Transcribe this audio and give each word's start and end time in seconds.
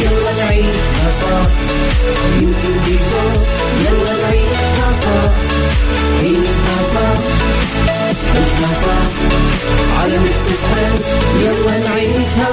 يلا 0.00 0.32
نعيشها 0.38 1.10
صح 1.20 1.50
يلا 3.84 4.12
نعيشها 4.22 4.90
صح 5.00 5.32
عيشها 6.20 6.76
صح 6.94 7.18
عيشها 8.36 8.72
صح 8.84 9.08
على 10.00 10.16
يلا 11.40 11.78
نعيشها 11.88 12.50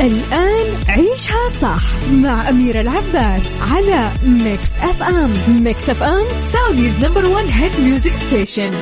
الآن 0.00 0.66
عيشها 0.88 1.48
صح 1.62 1.82
مع 2.12 2.48
أميرة 2.48 2.80
العباس 2.80 3.42
على 3.60 4.10
Mix 4.26 4.68
FM 4.82 5.30
Mix 5.48 5.90
FM 5.90 6.24
Saudi's 6.52 6.92
number 7.02 7.26
one 7.26 7.48
hit 7.48 7.80
music 7.80 8.12
station 8.28 8.74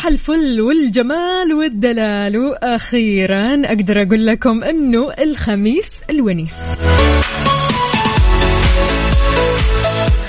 صباح 0.00 0.12
الفل 0.12 0.60
والجمال 0.60 1.54
والدلال. 1.54 2.38
وأخيرا 2.38 3.62
أقدر 3.64 4.02
أقول 4.02 4.26
لكم 4.26 4.64
إنه 4.64 5.12
الخميس 5.12 6.00
الونيس. 6.10 6.56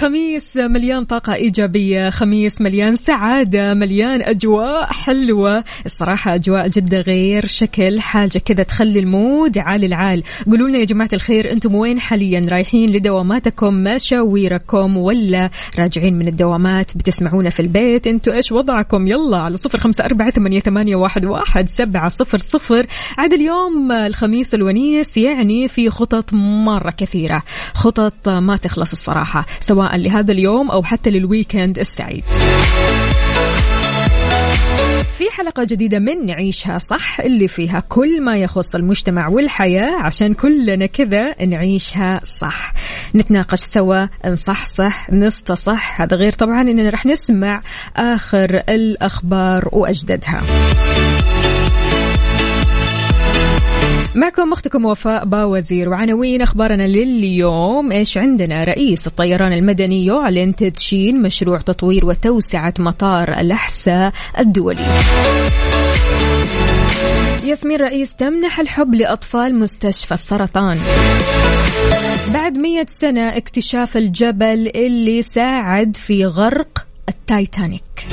خميس 0.02 0.58
مليان 0.58 1.04
طاقة 1.04 1.34
إيجابية 1.34 2.10
خميس 2.10 2.62
مليان 2.62 2.96
سعادة 2.96 3.74
مليان 3.74 4.22
أجواء 4.22 4.86
حلوة. 4.86 5.64
الصراحة 5.86 6.36
أجواء 6.36 6.68
جدا 6.68 7.02
غير 7.02 7.46
شكل 7.46 8.00
حاجة 8.00 8.38
كذا 8.46 8.64
تخلي 8.64 9.00
المود 9.00 9.58
عال 9.58 9.84
العال. 9.84 10.24
قولوا 10.46 10.68
لنا 10.68 10.78
يا 10.78 10.86
جماعة 10.86 11.10
الخير 11.14 11.52
أنتم 11.52 11.76
وين 11.76 12.00
حاليا؟ 12.00 12.46
رايحين 12.52 12.92
لدواماتكم 12.92 13.74
مشاويركم 13.74 14.98
ولا 14.98 15.50
راجعين 15.80 16.20
من 16.20 16.28
الدوامات؟ 16.28 16.98
بتسمعونا 16.98 17.50
في 17.50 17.60
البيت؟ 17.60 18.08
أنتم 18.08 18.32
إيش 18.32 18.52
وضعكم؟ 18.52 19.08
يلا 19.08 19.38
على 19.38 19.58
صفر 19.58 19.80
خمسة 19.80 20.06
أربعة 20.06 20.30
ثمانية 20.30 20.96
واحد 20.96 21.68
سبعة 21.78 22.08
صفر 22.10 22.38
صفر. 22.38 22.88
عاد 23.18 23.34
اليوم 23.34 23.92
الخميس 23.92 24.54
الونيس 24.54 25.18
يعني 25.18 25.68
في 25.68 25.90
خطط 25.90 26.34
مرة 26.34 26.92
كثيرة. 26.92 27.44
خطط 27.74 28.30
ما 28.30 28.58
تخلص 28.58 28.92
الصراحة 28.92 29.46
سواء 29.60 29.91
لهذا 30.00 30.32
اليوم 30.32 30.72
أو 30.72 30.84
حتى 30.84 31.10
للويكند 31.10 31.80
السعيد. 31.80 32.24
في 35.18 35.30
حلقة 35.32 35.64
جديدة 35.64 36.00
من 36.00 36.26
نعيشها 36.26 36.78
صح 36.78 37.20
اللي 37.20 37.48
فيها 37.48 37.84
كل 37.90 38.22
ما 38.22 38.36
يخص 38.38 38.76
المجتمع 38.76 39.28
والحياة 39.28 39.96
عشان 40.04 40.34
كلنا 40.34 40.86
كذا 40.86 41.46
نعيشها 41.46 42.20
صح. 42.42 42.74
نتناقش 43.16 43.60
سوا 43.74 44.06
نصحصح 44.26 45.10
نستصح. 45.10 46.02
هذا 46.02 46.18
غير 46.18 46.34
طبعا 46.34 46.62
إننا 46.62 46.90
رح 46.90 47.06
نسمع 47.06 47.62
آخر 47.98 48.64
الأخبار 48.70 49.70
واجددها 49.72 50.42
معكم 54.16 54.52
أختكم 54.52 54.86
وفاء 54.86 55.26
باوزير. 55.26 55.90
وعناوين 55.90 56.42
أخبارنا 56.42 56.88
لليوم؟ 56.88 57.92
إيش 57.92 58.18
عندنا؟ 58.18 58.64
رئيس 58.64 59.08
الطيران 59.08 59.54
المدني 59.54 60.06
يعلن 60.06 60.56
تدشين 60.56 61.22
مشروع 61.22 61.60
تطوير 61.60 62.06
وتوسعة 62.06 62.74
مطار 62.80 63.40
الأحساء 63.40 64.14
الدولي. 64.40 64.86
ياسمين 67.44 67.78
رئيس 67.82 68.16
تمنح 68.16 68.60
الحب 68.60 68.96
لأطفال 68.96 69.60
مستشفى 69.60 70.14
السرطان. 70.14 70.78
بعد 72.34 72.58
مية 72.58 72.86
سنة 73.02 73.38
اكتشاف 73.38 73.98
الجبل 73.98 74.72
اللي 74.76 75.22
ساعد 75.22 75.98
في 75.98 76.26
غرق 76.26 76.86
التايتانيك. 77.10 78.08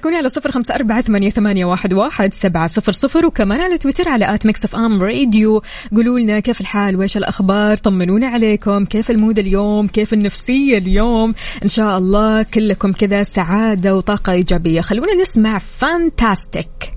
شاركوني 0.00 0.16
على 0.16 0.28
صفر 0.28 0.52
خمسة 0.52 0.74
أربعة 0.74 1.00
ثمانية, 1.30 1.64
واحد, 1.64 1.92
واحد 1.92 2.32
سبعة 2.32 2.66
صفر 2.66 2.92
صفر 2.92 3.26
وكمان 3.26 3.60
على 3.60 3.78
تويتر 3.78 4.08
على 4.08 4.34
at 4.34 4.46
Mix 4.46 4.64
FM 4.64 5.02
Radio. 5.02 5.62
قولوا 5.96 6.18
لنا 6.18 6.40
كيف 6.40 6.60
الحال؟ 6.60 6.96
وإيش 6.96 7.16
الأخبار؟ 7.16 7.76
طمنونا 7.76 8.28
عليكم. 8.30 8.84
كيف 8.84 9.10
ال 9.10 9.16
mood 9.16 9.38
اليوم؟ 9.38 9.86
كيف 9.86 10.12
النفسية 10.12 10.78
اليوم؟ 10.78 11.34
إن 11.62 11.68
شاء 11.68 11.98
الله 11.98 12.42
كلكم 12.42 12.92
كذا 12.92 13.22
سعادة 13.22 13.96
وطاقة 13.96 14.32
إيجابية. 14.32 14.80
خلونا 14.80 15.14
نسمع 15.14 15.58
Fantastic 15.58 16.94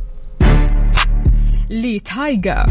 ل 1.70 2.66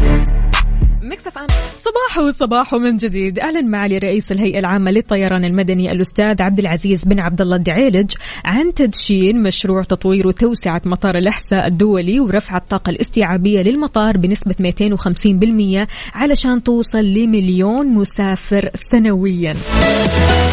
Tyga. 1.03 1.27
Mix 1.27 1.37
FM 1.37 1.47
صباح 1.79 2.17
وصباح 2.17 2.73
من 2.73 2.97
جديد. 2.97 3.39
اعلن 3.39 3.71
معالي 3.71 3.97
رئيس 3.97 4.31
الهيئة 4.31 4.59
العامة 4.59 4.91
للطيران 4.91 5.45
المدني 5.45 5.91
الأستاذ 5.91 6.41
عبد 6.41 6.59
العزيز 6.59 7.05
بن 7.05 7.19
عبد 7.19 7.41
الله 7.41 7.55
الدعيلج 7.55 8.11
عن 8.45 8.73
تدشين 8.73 9.43
مشروع 9.43 9.83
تطوير 9.83 10.27
وتوسعة 10.27 10.81
مطار 10.85 11.17
الاحساء 11.17 11.67
الدولي 11.67 12.19
ورفع 12.19 12.57
الطاقة 12.57 12.89
الاستيعابية 12.89 13.61
للمطار 13.61 14.17
بنسبة 14.17 14.55
250% 15.83 15.87
علشان 16.13 16.63
توصل 16.63 17.05
لمليون 17.05 17.87
مسافر 17.87 18.69
سنويا. 18.73 19.55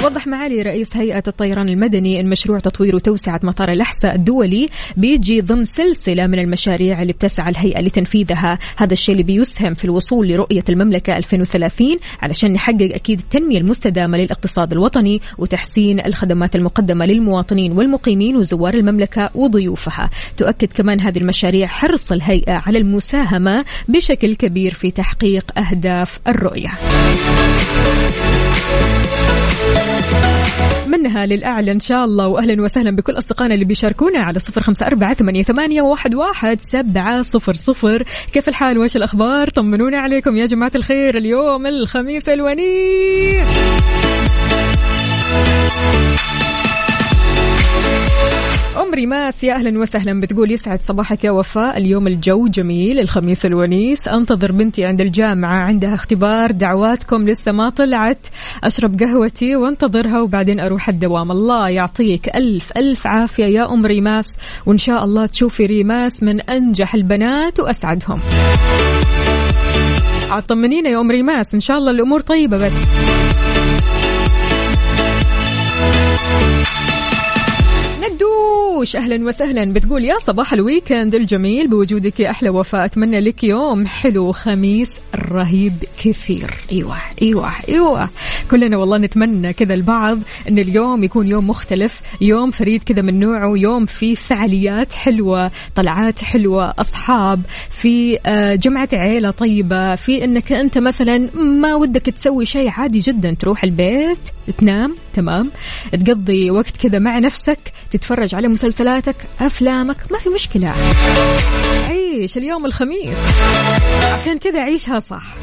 وضح 0.05 0.27
معالي 0.27 0.63
رئيس 0.63 0.97
هيئة 0.97 1.23
الطيران 1.27 1.69
المدني 1.69 2.21
إن 2.21 2.29
مشروع 2.29 2.59
تطوير 2.59 2.97
وتوسعة 2.97 3.41
مطار 3.43 3.73
الاحساء 3.73 4.15
الدولي 4.15 4.69
بيجي 4.97 5.41
ضمن 5.41 5.65
سلسلة 5.65 6.27
من 6.27 6.39
المشاريع 6.39 7.03
اللي 7.03 7.13
بتسعى 7.13 7.51
الهيئة 7.51 7.81
لتنفيذها. 7.81 8.59
هذا 8.77 8.93
الشيء 8.93 9.13
اللي 9.13 9.25
بيسهم 9.25 9.75
في 9.75 9.85
الوصول 9.85 10.41
رؤية 10.51 10.65
المملكة 10.69 11.17
2030 11.17 11.97
علشان 12.23 12.53
نحقق 12.53 12.89
أكيد 12.95 13.19
التنمية 13.19 13.59
المستدامة 13.59 14.19
للاقتصاد 14.19 14.73
الوطني 14.73 15.21
وتحسين 15.39 16.01
الخدمات 16.07 16.57
المقدمة 16.57 17.07
للمواطنين 17.07 17.73
والمقيمين 17.73 18.37
وزوار 18.37 18.75
المملكة 18.75 19.31
وضيوفها. 19.35 20.11
تؤكد 20.37 20.73
كمان 20.73 21.01
هذه 21.01 21.19
المشاريع 21.19 21.67
حرص 21.67 22.13
الهيئة 22.13 22.63
على 22.67 22.79
المساهمة 22.79 23.65
بشكل 23.89 24.35
كبير 24.35 24.75
في 24.75 24.91
تحقيق 24.91 25.59
أهداف 25.59 26.19
الرؤية. 26.29 26.71
منها 31.01 31.27
للأعلى 31.27 31.73
إن 31.73 31.81
شاء 31.81 32.05
الله. 32.05 32.29
وأهلا 32.29 32.63
وسهلا 32.63 32.97
بكل 32.97 33.19
أصدقائنا 33.19 33.55
اللي 33.55 33.65
بيشاركونا 33.65 34.21
على 34.21 34.39
صفر 34.39 34.63
خمسة 34.63 34.87
أربعة 34.87 35.15
ثمانية, 35.15 35.83
واحد, 35.83 36.15
واحد 36.15 36.61
سبعة 36.61 37.23
صفر 37.23 37.55
صفر. 37.55 38.05
كيف 38.33 38.49
الحال؟ 38.49 38.79
وإيش 38.79 38.97
الأخبار؟ 38.97 39.49
طمنونا 39.49 39.99
عليكم 39.99 40.37
يا 40.37 40.47
جماعة 40.47 40.73
الخير. 40.75 41.17
اليوم 41.17 41.67
الخميس 41.67 42.29
الونيس. 42.29 43.47
أم 48.77 48.95
ريماس 48.95 49.45
يا 49.45 49.55
أهلا 49.55 49.79
وسهلا. 49.79 50.21
بتقول 50.21 50.51
يسعد 50.51 50.83
صباحك 50.83 51.25
يا 51.25 51.31
وفاء. 51.31 51.79
اليوم 51.79 52.07
الجو 52.07 52.47
جميل 52.47 52.99
الخميس 53.01 53.47
الونيس. 53.47 54.09
أنتظر 54.09 54.53
بنتي 54.53 54.85
عند 54.85 55.01
الجامعة. 55.01 55.59
عندها 55.59 55.95
اختبار 55.95 56.51
دعواتكم 56.51 57.29
لسه 57.29 57.53
ما 57.53 57.71
طلعت. 57.71 58.27
أشرب 58.65 59.01
قهوتي 59.01 59.57
وانتظرها 59.57 60.21
وبعدين 60.21 60.61
أروح 60.61 60.89
الدوام. 60.89 61.31
الله 61.31 61.69
يعطيك 61.69 62.37
ألف 62.37 62.73
ألف 62.77 63.07
عافية 63.07 63.45
يا 63.45 63.73
أم 63.73 63.87
ريماس. 63.87 64.37
وإن 64.67 64.79
شاء 64.79 65.05
الله 65.05 65.27
تشوفي 65.27 65.67
ريماس 65.67 66.23
من 66.23 66.41
أنجح 66.41 66.95
البنات 66.95 67.61
وأسعدهم. 67.61 68.21
طمنينا 70.49 70.91
يا 70.91 71.01
أم 71.01 71.11
ريماس. 71.11 71.55
إن 71.55 71.61
شاء 71.61 71.79
الله 71.79 71.91
الأمور 71.91 72.21
طيبة 72.21 72.57
بس. 72.57 72.73
عدوش 78.11 78.97
أهلا 78.97 79.29
وسهلا. 79.29 79.73
بتقول 79.73 80.05
يا 80.05 80.19
صباح 80.19 80.53
ال 80.53 80.61
weekend 80.61 81.15
الجميل. 81.15 81.69
بوجودك 81.69 82.21
يا 82.21 82.31
أحلى 82.31 82.51
وفاء. 82.51 82.85
أتمنى 82.85 83.17
لك 83.21 83.45
يوم 83.45 83.87
حلو 83.87 84.33
خميس 84.33 84.99
رهيب 85.15 85.73
كثير. 86.05 86.55
أيوه 86.73 86.97
أيوه 87.23 87.51
أيوه. 87.69 88.09
كلنا 88.51 88.77
والله 88.77 88.99
نتمنى 88.99 89.53
كذا 89.53 89.75
البعض 89.75 90.19
إن 90.49 90.59
اليوم 90.59 91.05
يكون 91.05 91.29
يوم 91.29 91.49
مختلف 91.51 92.01
يوم 92.21 92.51
فريد 92.51 92.83
كذا 92.83 93.03
من 93.03 93.21
نوعه 93.21 93.53
يوم 93.57 93.87
فيه 93.87 94.15
فعاليات 94.15 94.93
حلوة 94.93 95.51
طلعات 95.77 96.23
حلوة 96.25 96.75
أصحاب 96.79 97.43
في 97.71 98.19
آه، 98.27 98.55
جمعة 98.55 98.89
عيلة 98.93 99.31
طيبة 99.31 99.95
في 99.95 100.25
إنك 100.25 100.53
أنت 100.53 100.79
مثلا 100.79 101.31
ما 101.37 101.75
ودك 101.75 102.03
تسوي 102.03 102.45
شيء 102.45 102.71
عادي 102.71 102.99
جدا 102.99 103.37
تروح 103.41 103.65
البيت 103.65 104.19
تنام 104.59 104.95
تمام 105.15 105.51
تقضي 105.93 106.51
وقت 106.51 106.77
كذا 106.77 106.99
مع 106.99 107.19
نفسك 107.19 107.59
تتفرج 108.01 108.35
على 108.35 108.49
مسلسلاتك 108.49 109.17
أفلامك 109.41 109.97
ما 110.11 110.19
في 110.19 110.29
مشكلة. 110.29 110.75
عيش 111.89 112.37
اليوم 112.37 112.67
الخميس. 112.67 113.17
عشان 114.21 114.39
كذا 114.39 114.61
عيشها 114.61 114.99
صح. 114.99 115.23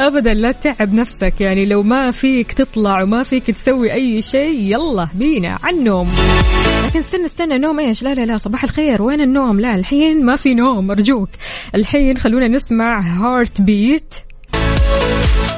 ابدا 0.00 0.34
لا 0.34 0.52
تتعب 0.52 0.94
نفسك 0.94 1.40
يعني 1.40 1.66
لو 1.66 1.82
ما 1.82 2.10
فيك 2.10 2.52
تطلع 2.52 3.02
وما 3.02 3.22
فيك 3.22 3.50
تسوي 3.50 3.92
أي 3.92 4.22
شيء 4.22 4.60
يلا 4.60 5.08
بينا 5.14 5.58
على 5.62 5.76
النوم. 5.76 6.08
لكن 6.86 6.98
استنى 6.98 7.24
استنى 7.24 7.58
نوم 7.58 7.80
إيش؟ 7.80 8.02
لا 8.02 8.14
لا 8.14 8.26
لا 8.26 8.36
صباح 8.36 8.64
الخير. 8.64 9.02
وين 9.02 9.20
النوم؟ 9.20 9.60
لا 9.60 9.74
الحين 9.74 10.24
ما 10.24 10.36
في 10.36 10.54
نوم 10.54 10.90
أرجوك. 10.90 11.28
الحين 11.74 12.16
خلونا 12.16 12.48
نسمع 12.48 13.00
هارت 13.00 13.60
بيت 13.60 14.14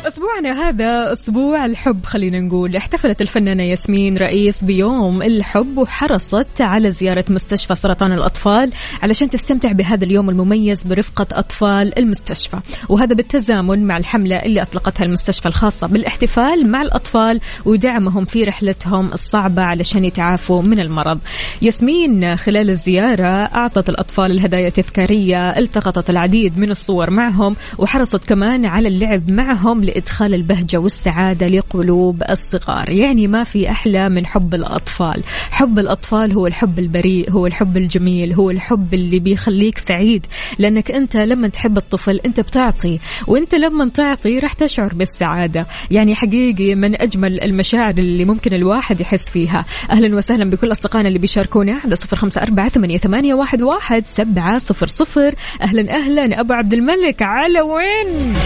أسبوعنا 0.06 0.68
هذا 0.68 1.12
أسبوع 1.12 1.66
الحب 1.66 2.06
خلينا 2.06 2.40
نقول. 2.40 2.76
احتفلت 2.76 3.22
الفنانة 3.22 3.62
ياسمين 3.62 4.16
رئيس 4.16 4.64
بيوم 4.64 5.22
الحب 5.22 5.78
وحرصت 5.78 6.60
على 6.60 6.90
زيارة 6.90 7.24
مستشفى 7.28 7.74
سرطان 7.74 8.12
الأطفال 8.12 8.72
علشان 9.02 9.28
تستمتع 9.28 9.72
بهذا 9.72 10.04
اليوم 10.04 10.30
المميز 10.30 10.82
برفقة 10.82 11.26
أطفال 11.32 11.98
المستشفى. 11.98 12.58
وهذا 12.88 13.14
بالتزامن 13.14 13.86
مع 13.86 13.96
الحملة 13.96 14.36
اللي 14.36 14.62
أطلقتها 14.62 15.04
المستشفى 15.04 15.46
الخاصة 15.46 15.86
بالاحتفال 15.86 16.70
مع 16.70 16.82
الأطفال 16.82 17.40
ودعمهم 17.64 18.24
في 18.24 18.44
رحلتهم 18.44 19.12
الصعبة 19.12 19.62
علشان 19.62 20.04
يتعافوا 20.04 20.62
من 20.62 20.80
المرض. 20.80 21.20
ياسمين 21.62 22.36
خلال 22.36 22.70
الزيارة 22.70 23.26
أعطت 23.26 23.88
الأطفال 23.88 24.30
الهدايا 24.30 24.68
التذكارية 24.68 25.58
التقطت 25.58 26.10
العديد 26.10 26.58
من 26.58 26.70
الصور 26.70 27.10
معهم 27.10 27.56
وحرصت 27.78 28.28
كمان 28.28 28.66
على 28.66 28.88
اللعب 28.88 29.30
معهم 29.30 29.95
لإدخال 29.96 30.34
البهجة 30.34 30.76
والسعادة 30.76 31.48
لقلوب 31.48 32.22
الصغار. 32.30 32.90
يعني 32.90 33.26
ما 33.26 33.44
في 33.44 33.70
أحلى 33.70 34.08
من 34.08 34.26
حب 34.26 34.54
الأطفال. 34.54 35.22
حب 35.50 35.78
الأطفال 35.78 36.32
هو 36.32 36.46
الحب 36.46 36.78
البريء 36.78 37.30
هو 37.30 37.46
الحب 37.46 37.76
الجميل 37.76 38.32
هو 38.32 38.50
الحب 38.50 38.94
اللي 38.94 39.18
بيخليك 39.18 39.78
سعيد. 39.78 40.26
لأنك 40.58 40.90
أنت 40.90 41.16
لما 41.16 41.48
تحب 41.48 41.78
الطفل 41.78 42.20
أنت 42.26 42.40
بتعطي 42.40 42.98
وأنت 43.26 43.54
لما 43.54 43.88
تعطي 43.88 44.38
راح 44.38 44.52
تشعر 44.52 44.94
بالسعادة. 44.94 45.66
يعني 45.90 46.14
حقيقي 46.14 46.74
من 46.74 47.00
أجمل 47.00 47.40
المشاعر 47.40 47.94
اللي 47.98 48.24
ممكن 48.24 48.54
الواحد 48.54 49.00
يحس 49.00 49.28
فيها. 49.28 49.64
أهلا 49.90 50.16
وسهلا 50.16 50.50
بكل 50.50 50.72
أصدقائنا 50.72 51.08
اللي 51.08 51.18
بيشاركونا 51.18 51.80
على 51.84 51.96
صفر 51.96 52.16
خمسة 52.16 52.42
أربعة 52.42 52.68
ثمانية 52.68 53.34
واحد 53.34 53.62
واحد 53.62 54.04
سبعة 54.12 54.58
صفر 54.58 54.86
صفر. 54.86 55.34
أهلا 55.62 55.96
أهلا 55.96 56.40
أبو 56.40 56.52
عبد 56.52 56.72
الملك 56.72 57.22
على 57.22 57.60
وين؟ 57.60 58.36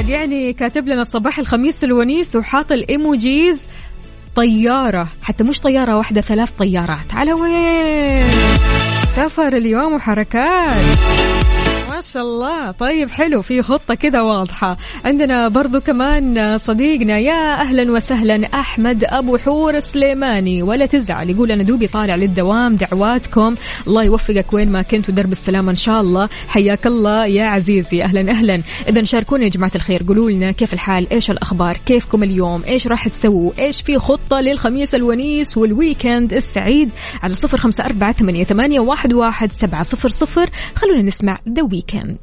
عاد 0.00 0.08
يعني 0.08 0.52
كاتب 0.52 0.88
لنا 0.88 1.02
الصباح 1.02 1.38
الخميس 1.38 1.84
الونيس 1.84 2.36
وحاط 2.36 2.72
الإيموجيز 2.72 3.68
طيارة 4.36 5.08
حتى 5.22 5.44
مش 5.44 5.60
طيارة 5.60 5.96
واحدة 5.96 6.20
ثلاث 6.20 6.50
طيارات. 6.50 7.14
على 7.14 7.32
وين 7.32 8.30
سفر 9.16 9.56
اليوم 9.56 9.92
وحركات. 9.92 10.96
ما 12.00 12.06
شاء 12.06 12.22
الله. 12.22 12.70
طيب 12.70 13.10
حلو. 13.10 13.42
في 13.42 13.62
خطة 13.62 13.94
كذا 13.94 14.20
واضحة. 14.20 14.76
عندنا 15.04 15.48
برضو 15.48 15.80
كمان 15.80 16.58
صديقنا 16.58 17.18
يا 17.18 17.60
أهلا 17.60 17.92
وسهلا 17.92 18.46
أحمد 18.54 19.04
أبو 19.04 19.38
حور 19.38 19.80
سليماني 19.80 20.62
ولا 20.62 20.86
تزعل 20.86 21.30
يقول 21.30 21.52
أنا 21.52 21.62
دوبي 21.62 21.86
طالع 21.86 22.16
للدوام 22.16 22.76
دعواتكم. 22.76 23.54
الله 23.86 24.04
يوفقك 24.04 24.52
وين 24.52 24.72
ما 24.72 24.82
كنت 24.82 25.08
ودرب 25.08 25.32
السلامة 25.32 25.70
إن 25.70 25.76
شاء 25.76 26.00
الله. 26.00 26.28
حياك 26.48 26.86
الله 26.86 27.26
يا 27.26 27.44
عزيزي. 27.44 28.02
أهلا 28.02 28.30
أهلا. 28.30 28.62
إذا 28.88 29.04
شاركونا 29.04 29.44
يا 29.44 29.48
جماعة 29.48 29.72
الخير. 29.74 30.02
قولوا 30.08 30.30
لنا 30.30 30.50
كيف 30.50 30.72
الحال؟ 30.72 31.12
إيش 31.12 31.30
الأخبار؟ 31.30 31.76
كيفكم 31.86 32.22
اليوم؟ 32.22 32.62
إيش 32.66 32.86
راح 32.86 33.08
تسووا؟ 33.08 33.52
إيش 33.58 33.82
في 33.82 33.98
خطة 33.98 34.40
للخميس 34.40 34.94
الونيس 34.94 35.56
وال 35.56 35.73
weekend 35.73 36.32
السعيد؟ 36.32 36.90
على 37.22 37.34
صفر 37.34 37.58
خمسة 37.58 37.84
أربعة 37.84 38.12
ثمانية 38.12 38.80
واحد 38.80 39.12
واحد 39.12 39.52
سبعة 39.52 39.82
صفر 39.82 40.08
صفر. 40.08 40.50
خلونا 40.74 41.02
نسمع 41.02 41.38
The 41.48 41.62
Week 41.62 41.89
Weeknd 41.94 42.18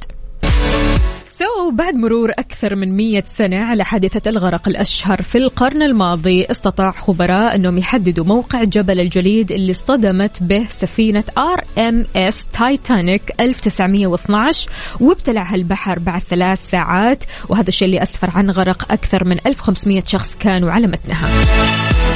so 1.26 1.72
بعد 1.72 1.96
مرور 1.96 2.32
أكثر 2.32 2.76
من 2.76 2.96
مية 2.96 3.24
سنة 3.34 3.58
على 3.58 3.86
حادثة 3.86 4.30
الغرق 4.30 4.68
الأشهر 4.68 5.22
في 5.22 5.38
القرن 5.38 5.82
الماضي 5.82 6.46
استطاع 6.52 6.92
خبراء 6.92 7.56
أنهم 7.56 7.78
يحددوا 7.78 8.26
موقع 8.26 8.64
جبل 8.64 9.00
الجليد 9.00 9.52
اللي 9.52 9.72
اصطدمت 9.72 10.44
به 10.44 10.68
سفينة 10.70 11.24
RMS 11.38 12.48
Titanic 12.48 13.34
1912 13.40 14.70
وابتلعها 15.00 15.56
البحر 15.56 16.00
بعد 16.00 16.22
ثلاث 16.22 16.70
ساعات 16.70 17.24
وهذا 17.50 17.68
الشيء 17.68 17.86
اللي 17.86 18.04
أسفر 18.04 18.30
عن 18.30 18.50
غرق 18.50 18.92
أكثر 18.92 19.26
من 19.26 19.38
1500 19.46 20.04
شخص 20.06 20.36
كانوا 20.36 20.72
على 20.72 20.88
متنها. 20.88 21.28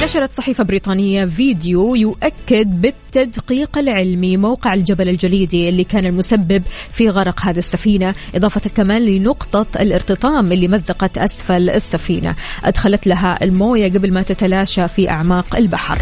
نشرت 0.02 0.32
صحيفة 0.32 0.64
بريطانية 0.64 1.24
فيديو 1.24 1.94
يؤكد 1.94 2.80
بالتدقيق 2.80 3.78
العلمي 3.78 4.36
موقع 4.36 4.74
الجبل 4.74 5.08
الجليدي 5.08 5.68
اللي 5.68 5.84
كان 5.84 6.06
المسبب 6.06 6.62
في 6.90 7.08
غرق 7.08 7.40
هذه 7.40 7.58
السفينة 7.58 8.14
إضافة 8.34 8.70
كمان 8.76 9.04
لنقطة 9.04 9.66
الارتطام 9.80 10.52
اللي 10.52 10.68
مزقت 10.68 11.18
أسفل 11.18 11.70
السفينة. 11.70 12.36
أدخلت 12.64 13.06
لها 13.06 13.44
الموية 13.44 13.92
قبل 13.92 14.12
ما 14.12 14.22
تتلاشى 14.22 14.88
في 14.88 15.10
أعماق 15.10 15.56
البحر. 15.56 15.98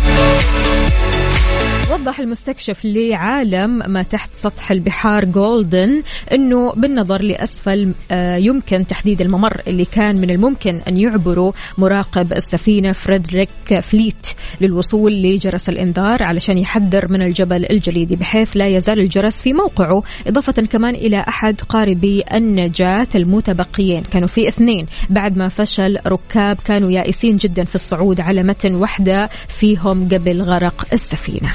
وضح 2.00 2.20
المستكشف 2.20 2.85
لعالم 2.85 3.93
ما 3.93 4.02
تحت 4.02 4.31
سطح 4.35 4.70
البحار 4.70 5.25
جولدن 5.25 6.02
إنه 6.32 6.73
بالنظر 6.73 7.23
لأسفل 7.23 7.93
آه، 8.11 8.37
يمكن 8.37 8.87
تحديد 8.87 9.20
الممر 9.20 9.61
اللي 9.69 9.85
كان 9.85 10.17
من 10.17 10.31
الممكن 10.31 10.81
أن 10.88 10.97
يعبره 10.97 11.55
مراقب 11.79 12.32
السفينة 12.32 12.93
فريدريك 12.93 13.81
فليت 13.82 14.26
للوصول 14.61 15.23
لجرس 15.23 15.69
الإنذار 15.69 16.23
علشان 16.23 16.58
يحذر 16.58 17.12
من 17.12 17.23
الجبل 17.23 17.70
الجليدي 17.70 18.17
بحيث 18.17 18.56
لا 18.56 18.67
يزال 18.67 19.00
الجرس 19.00 19.43
في 19.43 19.53
موقعه 19.53 20.03
إضافة 20.26 20.53
كمان 20.53 20.94
إلى 20.94 21.25
أحد 21.29 21.61
قاربي 21.61 22.25
النجاة 22.35 23.08
المتبقيين. 23.14 24.03
كانوا 24.03 24.29
في 24.29 24.49
اثنين. 24.49 24.87
بعد 25.11 25.37
ما 25.37 25.49
فشل 25.49 25.99
ركاب 26.06 26.58
كانوا 26.64 26.91
يائسين 26.91 27.37
جدا 27.37 27.64
في 27.64 27.75
الصعود 27.75 28.20
على 28.20 28.43
متن 28.43 28.75
واحدة 28.75 29.31
فيهم 29.49 30.08
قبل 30.08 30.43
غرق 30.43 30.87
السفينة. 30.93 31.53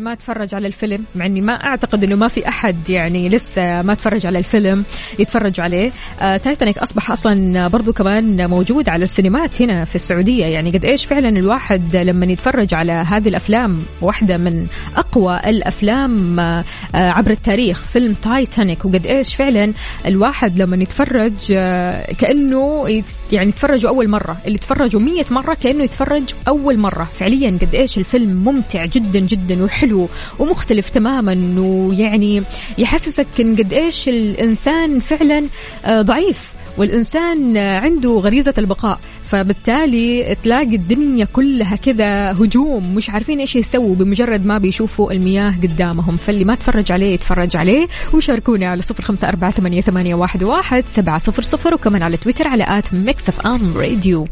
ما 0.00 0.14
تفرج 0.14 0.54
على 0.54 0.66
الفيلم 0.66 1.04
مع 1.14 1.26
إني 1.26 1.40
ما 1.40 1.52
أعتقد 1.52 2.04
إنه 2.04 2.16
ما 2.16 2.28
في 2.28 2.48
أحد 2.48 2.90
يعني 2.90 3.28
لسه 3.28 3.82
ما 3.82 3.94
تفرج 3.94 4.26
على 4.26 4.38
الفيلم 4.38 4.84
يتفرج 5.18 5.60
عليه. 5.60 5.92
آه 6.22 6.36
تايتانيك 6.36 6.78
أصبح 6.78 7.10
أصلا 7.10 7.68
برضو 7.68 7.92
كمان 7.92 8.50
موجود 8.50 8.88
على 8.88 9.04
السينمات 9.04 9.62
هنا 9.62 9.84
في 9.84 9.94
السعودية. 9.94 10.46
يعني 10.46 10.70
قد 10.70 10.84
إيش 10.84 11.04
فعلا 11.04 11.28
الواحد 11.28 11.96
لما 11.96 12.26
يتفرج 12.26 12.74
على 12.74 12.92
هذه 12.92 13.28
الأفلام 13.28 13.82
واحدة 14.02 14.36
من 14.36 14.66
أقوى 14.96 15.40
الأفلام 15.46 16.40
آه 16.40 16.64
عبر 16.94 17.30
التاريخ 17.30 17.84
فيلم 17.84 18.14
تايتانيك 18.14 18.84
وقد 18.84 19.06
إيش 19.06 19.34
فعلا 19.34 19.72
الواحد 20.06 20.62
لما 20.62 20.76
يتفرج 20.76 21.32
آه 21.52 22.12
كأنه 22.12 22.86
يعني 23.32 23.48
يتفرجوا 23.48 23.90
أول 23.90 24.08
مرة. 24.08 24.36
اللي 24.46 24.58
تفرجوا 24.58 25.00
مية 25.00 25.24
مرة 25.30 25.54
كأنه 25.54 25.84
يتفرج 25.84 26.22
أول 26.48 26.78
مرة. 26.78 27.08
فعليا 27.18 27.58
قد 27.62 27.74
إيش 27.74 27.98
الفيلم 27.98 28.30
ممتع 28.44 28.84
جدا 28.84 29.18
جدا 29.18 29.64
وحلو. 29.64 29.89
ومختلف 30.38 30.88
تماما 30.88 31.54
ويعني 31.60 32.42
يحسسك 32.78 33.26
إن 33.40 33.56
قد 33.56 33.72
إيش 33.72 34.08
الإنسان 34.08 35.00
فعلا 35.00 35.44
آه، 35.84 36.02
ضعيف 36.02 36.52
والإنسان 36.78 37.56
عنده 37.56 38.10
غريزة 38.10 38.54
البقاء. 38.58 39.00
فبالتالي 39.30 40.36
تلاقي 40.44 40.76
الدنيا 40.76 41.24
كلها 41.32 41.76
كذا 41.76 42.32
هجوم 42.32 42.94
مش 42.94 43.10
عارفين 43.10 43.40
إيش 43.40 43.56
يسووا 43.56 43.94
بمجرد 43.94 44.46
ما 44.46 44.58
بيشوفوا 44.58 45.12
المياه 45.12 45.54
قدامهم. 45.62 46.16
فاللي 46.16 46.44
ما 46.44 46.54
تفرج 46.54 46.92
عليه 46.92 47.14
يتفرج 47.14 47.56
عليه. 47.56 47.86
وشاركونا 48.14 48.66
على 48.68 48.82
صفر 48.82 49.02
خمسة 49.02 49.28
أربعة 49.28 49.50
ثمانية 49.50 50.14
واحد 50.14 50.44
واحد 50.44 50.84
سبعة 50.94 51.18
صفر 51.18 51.42
صفر 51.42 51.74
وكمان 51.74 52.02
على 52.02 52.16
تويتر 52.16 52.48
على 52.48 52.78
at 52.78 52.94
Mix 52.94 53.28
FM 53.28 53.72
Radio. 53.76 54.26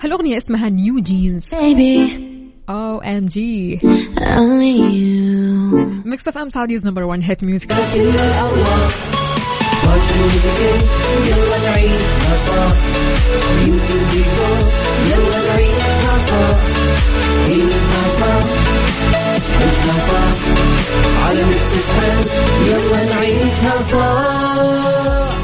هالأغنية 0.00 0.36
اسمها 0.36 0.68
NewJeans 0.68 1.54
OMG 2.68 3.80
Mix 6.04 6.28
FM 6.28 6.48
Saudi's 6.48 6.86
number 6.86 7.02
1 7.02 7.22
hit 7.22 7.44
music 7.44 7.70
يلا 11.26 11.58
نعيشها 11.64 12.36
صح 12.46 12.72
beautiful 13.64 14.62
يلا 15.10 15.38
نعيشها 15.48 16.16
صح 16.26 16.58
عيشها 17.48 18.02
صح 18.20 18.44
عيشها 19.60 19.96
صح 20.08 20.34
على 21.26 21.42
Mix 21.44 21.68
يلا 22.66 23.00
نعيشها 23.14 23.82
صح 23.92 25.43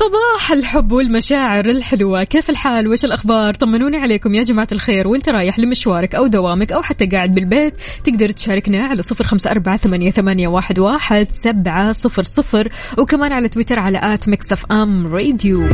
صباح 0.00 0.52
الحب 0.52 0.92
والمشاعر 0.92 1.66
الحلوة. 1.66 2.24
كيف 2.24 2.50
الحال؟ 2.50 2.88
وش 2.88 3.04
الأخبار؟ 3.04 3.54
طمنوني 3.54 3.96
عليكم 3.96 4.34
يا 4.34 4.42
جماعة 4.42 4.68
الخير. 4.72 5.08
وانت 5.08 5.28
رايح 5.28 5.58
لمشوارك 5.58 6.14
أو 6.14 6.26
دوامك 6.26 6.72
أو 6.72 6.82
حتى 6.82 7.06
قاعد 7.06 7.34
بالبيت 7.34 7.74
تقدر 8.04 8.30
تشاركنا 8.30 8.86
على 8.86 9.02
صفر 9.02 9.24
خمسة 9.24 9.50
أربعة 9.50 9.76
ثمانية, 9.76 10.48
واحد, 10.48 10.78
واحد 10.78 11.26
سبعة 11.30 11.92
صفر 11.92 12.22
صفر 12.22 12.68
وكمان 12.98 13.32
على 13.32 13.48
تويتر 13.48 13.78
على 13.78 14.00
آت 14.02 14.28
مكسف 14.28 14.72
أم 14.72 15.06
راديو. 15.06 15.68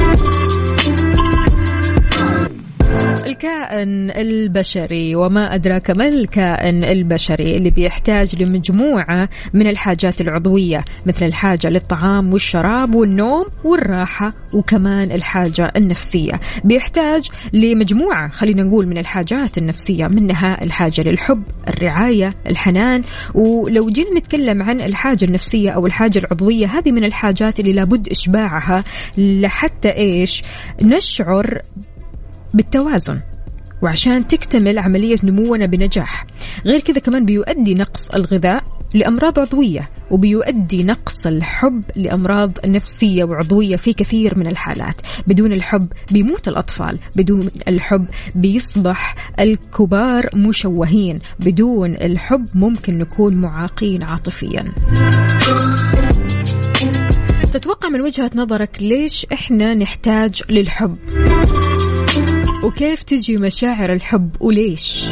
الكائن 3.26 4.10
البشري 4.10 5.16
وما 5.16 5.54
أدراك 5.54 5.90
ما 5.90 6.08
الكائن 6.08 6.84
البشري 6.84 7.56
اللي 7.56 7.70
بيحتاج 7.70 8.42
لمجموعة 8.42 9.28
من 9.54 9.66
الحاجات 9.66 10.20
العضوية 10.20 10.84
مثل 11.06 11.26
الحاجة 11.26 11.68
للطعام 11.68 12.32
والشراب 12.32 12.94
والنوم 12.94 13.44
والراحة 13.64 14.32
وكمان 14.54 15.12
الحاجة 15.12 15.72
النفسية. 15.76 16.40
بيحتاج 16.64 17.28
لمجموعة 17.52 18.28
خلينا 18.28 18.62
نقول 18.62 18.86
من 18.86 18.98
الحاجات 18.98 19.58
النفسية 19.58 20.06
منها 20.06 20.64
الحاجة 20.64 21.02
للحب 21.02 21.42
الرعاية 21.68 22.34
الحنان. 22.46 23.02
ولو 23.34 23.88
جينا 23.88 24.18
نتكلم 24.18 24.62
عن 24.62 24.80
الحاجة 24.80 25.24
النفسية 25.24 25.70
أو 25.70 25.86
الحاجة 25.86 26.18
العضوية 26.18 26.66
هذه 26.66 26.92
من 26.92 27.04
الحاجات 27.04 27.60
اللي 27.60 27.72
لابد 27.72 28.08
إشباعها 28.08 28.84
لحتى 29.18 29.88
إيش؟ 29.88 30.42
نشعر 30.82 31.60
بالتوازن. 32.56 33.20
وعشان 33.82 34.26
تكتمل 34.26 34.78
عملية 34.78 35.18
نمونا 35.24 35.66
بنجاح. 35.66 36.26
غير 36.66 36.80
كذا 36.80 36.98
كمان 36.98 37.24
بيؤدي 37.24 37.74
نقص 37.74 38.08
الغذاء 38.08 38.64
لأمراض 38.94 39.38
عضوية 39.38 39.90
وبيؤدي 40.10 40.84
نقص 40.84 41.26
الحب 41.26 41.82
لأمراض 41.96 42.50
نفسية 42.66 43.24
وعضوية 43.24 43.76
في 43.76 43.92
كثير 43.92 44.38
من 44.38 44.46
الحالات. 44.46 45.00
بدون 45.26 45.52
الحب 45.52 45.88
بيموت 46.10 46.48
الأطفال 46.48 46.98
بدون 47.16 47.50
الحب 47.68 48.06
بيصبح 48.34 49.14
الكبار 49.40 50.30
مشوهين 50.34 51.18
بدون 51.40 51.90
الحب 51.94 52.46
ممكن 52.54 52.98
نكون 52.98 53.36
معاقين 53.36 54.02
عاطفيا. 54.02 54.64
تتوقع 57.52 57.88
من 57.88 58.00
وجهة 58.00 58.30
نظرك 58.34 58.76
ليش 58.80 59.26
إحنا 59.32 59.74
نحتاج 59.74 60.42
للحب؟ 60.50 60.96
وكيف 62.66 63.02
تجي 63.02 63.36
مشاعر 63.36 63.92
الحب 63.92 64.30
وليش؟ 64.40 65.06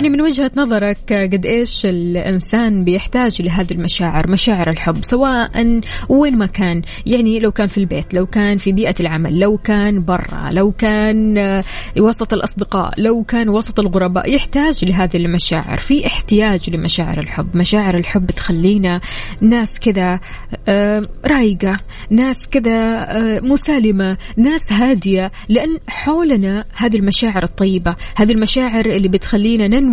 يعني 0.00 0.12
من 0.12 0.20
وجهة 0.20 0.50
نظرك 0.56 1.12
قد 1.12 1.46
إيش 1.46 1.86
الإنسان 1.86 2.84
بيحتاج 2.84 3.42
لهذه 3.42 3.72
المشاعر 3.72 4.30
مشاعر 4.30 4.70
الحب؟ 4.70 5.04
سواء 5.04 5.80
وين 6.08 6.38
ما 6.38 6.46
كان 6.46 6.82
يعني 7.06 7.40
لو 7.40 7.50
كان 7.52 7.68
في 7.68 7.78
البيت 7.78 8.14
لو 8.14 8.26
كان 8.26 8.58
في 8.58 8.72
بيئة 8.72 8.94
العمل 9.00 9.40
لو 9.40 9.56
كان 9.56 10.04
برا 10.04 10.50
لو 10.50 10.72
كان 10.72 11.62
وسط 11.98 12.32
الأصدقاء 12.32 13.00
لو 13.00 13.22
كان 13.22 13.48
وسط 13.48 13.80
الغرباء 13.80 14.34
يحتاج 14.34 14.84
لهذه 14.84 15.16
المشاعر. 15.16 15.78
في 15.78 16.06
احتياج 16.06 16.70
لمشاعر 16.70 17.18
الحب. 17.18 17.56
مشاعر 17.56 17.96
الحب 17.96 18.30
تخلينا 18.30 19.00
ناس 19.40 19.78
كذا 19.78 20.20
آه، 20.68 21.08
رايقة 21.26 21.80
ناس 22.10 22.36
كذا 22.50 22.70
آه، 22.72 23.40
مسالمة 23.40 24.16
ناس 24.36 24.72
هادية 24.72 25.30
لأن 25.48 25.78
حولنا 25.88 26.64
هذه 26.74 26.96
المشاعر 26.96 27.42
الطيبة 27.42 27.96
هذه 28.16 28.32
المشاعر 28.32 28.86
اللي 28.86 29.08
بتخلينا 29.08 29.68
ننمو 29.68 29.89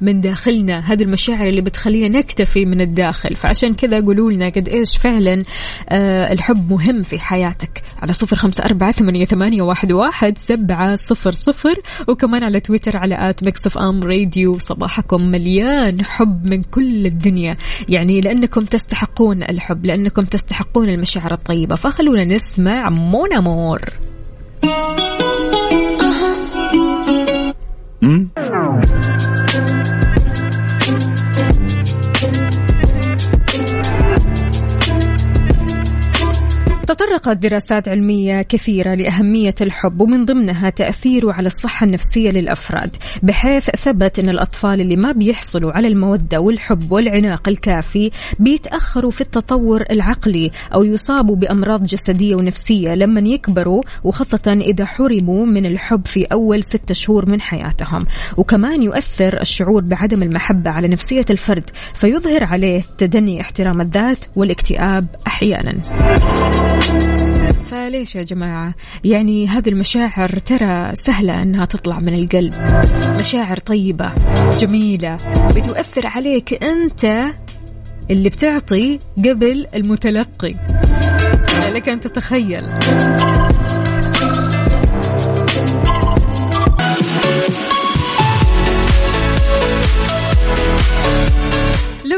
من 0.00 0.20
داخلنا 0.20 0.92
هذه 0.92 1.02
المشاعر 1.02 1.46
اللي 1.46 1.60
بتخلينا 1.60 2.18
نكتفي 2.18 2.64
من 2.64 2.80
الداخل. 2.80 3.36
فعشان 3.36 3.74
كذا 3.74 4.00
قولوا 4.00 4.32
لنا 4.32 4.48
قد 4.48 4.68
إيش 4.68 4.96
فعلا 4.96 5.44
آه 5.88 6.32
الحب 6.32 6.70
مهم 6.70 7.02
في 7.02 7.18
حياتك. 7.18 7.82
على 8.02 8.12
صفر 8.12 8.36
خمسة 8.36 8.64
أربعة 8.64 8.92
ثمانية, 8.92 9.62
واحد, 9.62 9.92
واحد 9.92 10.38
سبعة 10.38 10.96
صفر 10.96 11.32
صفر. 11.32 11.74
وكمان 12.08 12.44
على 12.44 12.60
تويتر 12.60 12.96
على 12.96 13.30
at 13.30 13.44
Mix 13.44 13.76
FM 13.78 14.02
Radio. 14.02 14.58
صباحكم 14.58 15.22
مليان 15.22 16.04
حب 16.04 16.44
من 16.44 16.62
كل 16.62 17.06
الدنيا. 17.06 17.56
يعني 17.88 18.20
لأنكم 18.20 18.64
تستحقون 18.64 19.42
الحب 19.42 19.86
لأنكم 19.86 20.24
تستحقون 20.24 20.88
المشاعر 20.88 21.34
الطيبة. 21.34 21.74
فخلونا 21.74 22.24
نسمع 22.24 22.90
Moon 22.90 23.28
تطرقت 36.90 37.36
دراسات 37.36 37.88
علمية 37.88 38.42
كثيرة 38.42 38.94
لأهمية 38.94 39.54
الحب 39.60 40.00
ومن 40.00 40.24
ضمنها 40.24 40.70
تأثيره 40.70 41.32
على 41.32 41.46
الصحة 41.46 41.84
النفسية 41.84 42.30
للأفراد 42.30 42.96
بحيث 43.22 43.70
ثبت 43.70 44.18
أن 44.18 44.28
الأطفال 44.28 44.80
اللي 44.80 44.96
ما 44.96 45.12
بيحصلوا 45.12 45.72
على 45.72 45.88
المودة 45.88 46.40
والحب 46.40 46.92
والعناق 46.92 47.48
الكافي 47.48 48.10
بيتأخروا 48.38 49.10
في 49.10 49.20
التطور 49.20 49.84
العقلي 49.90 50.50
أو 50.74 50.84
يصابوا 50.84 51.36
بأمراض 51.36 51.84
جسدية 51.84 52.34
ونفسية 52.34 52.88
لما 52.88 53.20
يكبروا 53.20 53.82
وخاصة 54.04 54.58
إذا 54.60 54.84
حرموا 54.84 55.46
من 55.46 55.66
الحب 55.66 56.06
في 56.06 56.24
أول 56.24 56.64
ستة 56.64 56.94
شهور 56.94 57.28
من 57.28 57.40
حياتهم. 57.40 58.06
وكمان 58.36 58.82
يؤثر 58.82 59.40
الشعور 59.40 59.82
بعدم 59.84 60.22
المحبة 60.22 60.70
على 60.70 60.88
نفسية 60.88 61.26
الفرد 61.30 61.70
فيظهر 61.94 62.44
عليه 62.44 62.82
تدني 62.98 63.40
احترام 63.40 63.80
الذات 63.80 64.24
والاكتئاب 64.36 65.06
أحيانا. 65.26 65.80
فليش 67.66 68.16
يا 68.16 68.22
جماعة؟ 68.22 68.74
يعني 69.04 69.48
هذه 69.48 69.68
المشاعر 69.68 70.28
ترى 70.28 70.94
سهلة 70.94 71.42
أنها 71.42 71.64
تطلع 71.64 71.98
من 71.98 72.14
القلب. 72.14 72.54
مشاعر 73.20 73.56
طيبة 73.56 74.12
جميلة 74.60 75.16
بتؤثر 75.56 76.06
عليك 76.06 76.64
أنت 76.64 77.34
اللي 78.10 78.28
بتعطي 78.28 78.98
قبل 79.18 79.66
المتلقي. 79.74 80.54
لك 81.74 81.88
أن 81.88 82.00
تتخيل. 82.00 82.66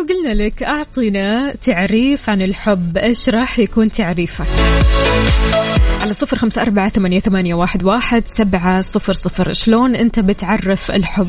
لو 0.02 0.08
قلنا 0.08 0.34
لك 0.44 0.62
أعطينا 0.62 1.54
تعريف 1.54 2.30
عن 2.30 2.42
الحب. 2.42 2.98
إيش 2.98 3.28
راح 3.28 3.58
يكون 3.58 3.90
تعريفك؟ 3.92 4.46
على 6.00 6.12
صفر 6.12 6.38
خمسة 6.38 6.62
أربعة 6.62 6.88
ثمانية, 6.88 7.20
ثمانية 7.20 7.54
واحد, 7.54 7.84
واحد 7.84 8.22
سبعة 8.26 8.82
صفر 8.82 9.12
صفر. 9.12 9.52
شلون 9.52 9.94
أنت 9.94 10.20
بتعرف 10.20 10.90
الحب؟ 10.90 11.28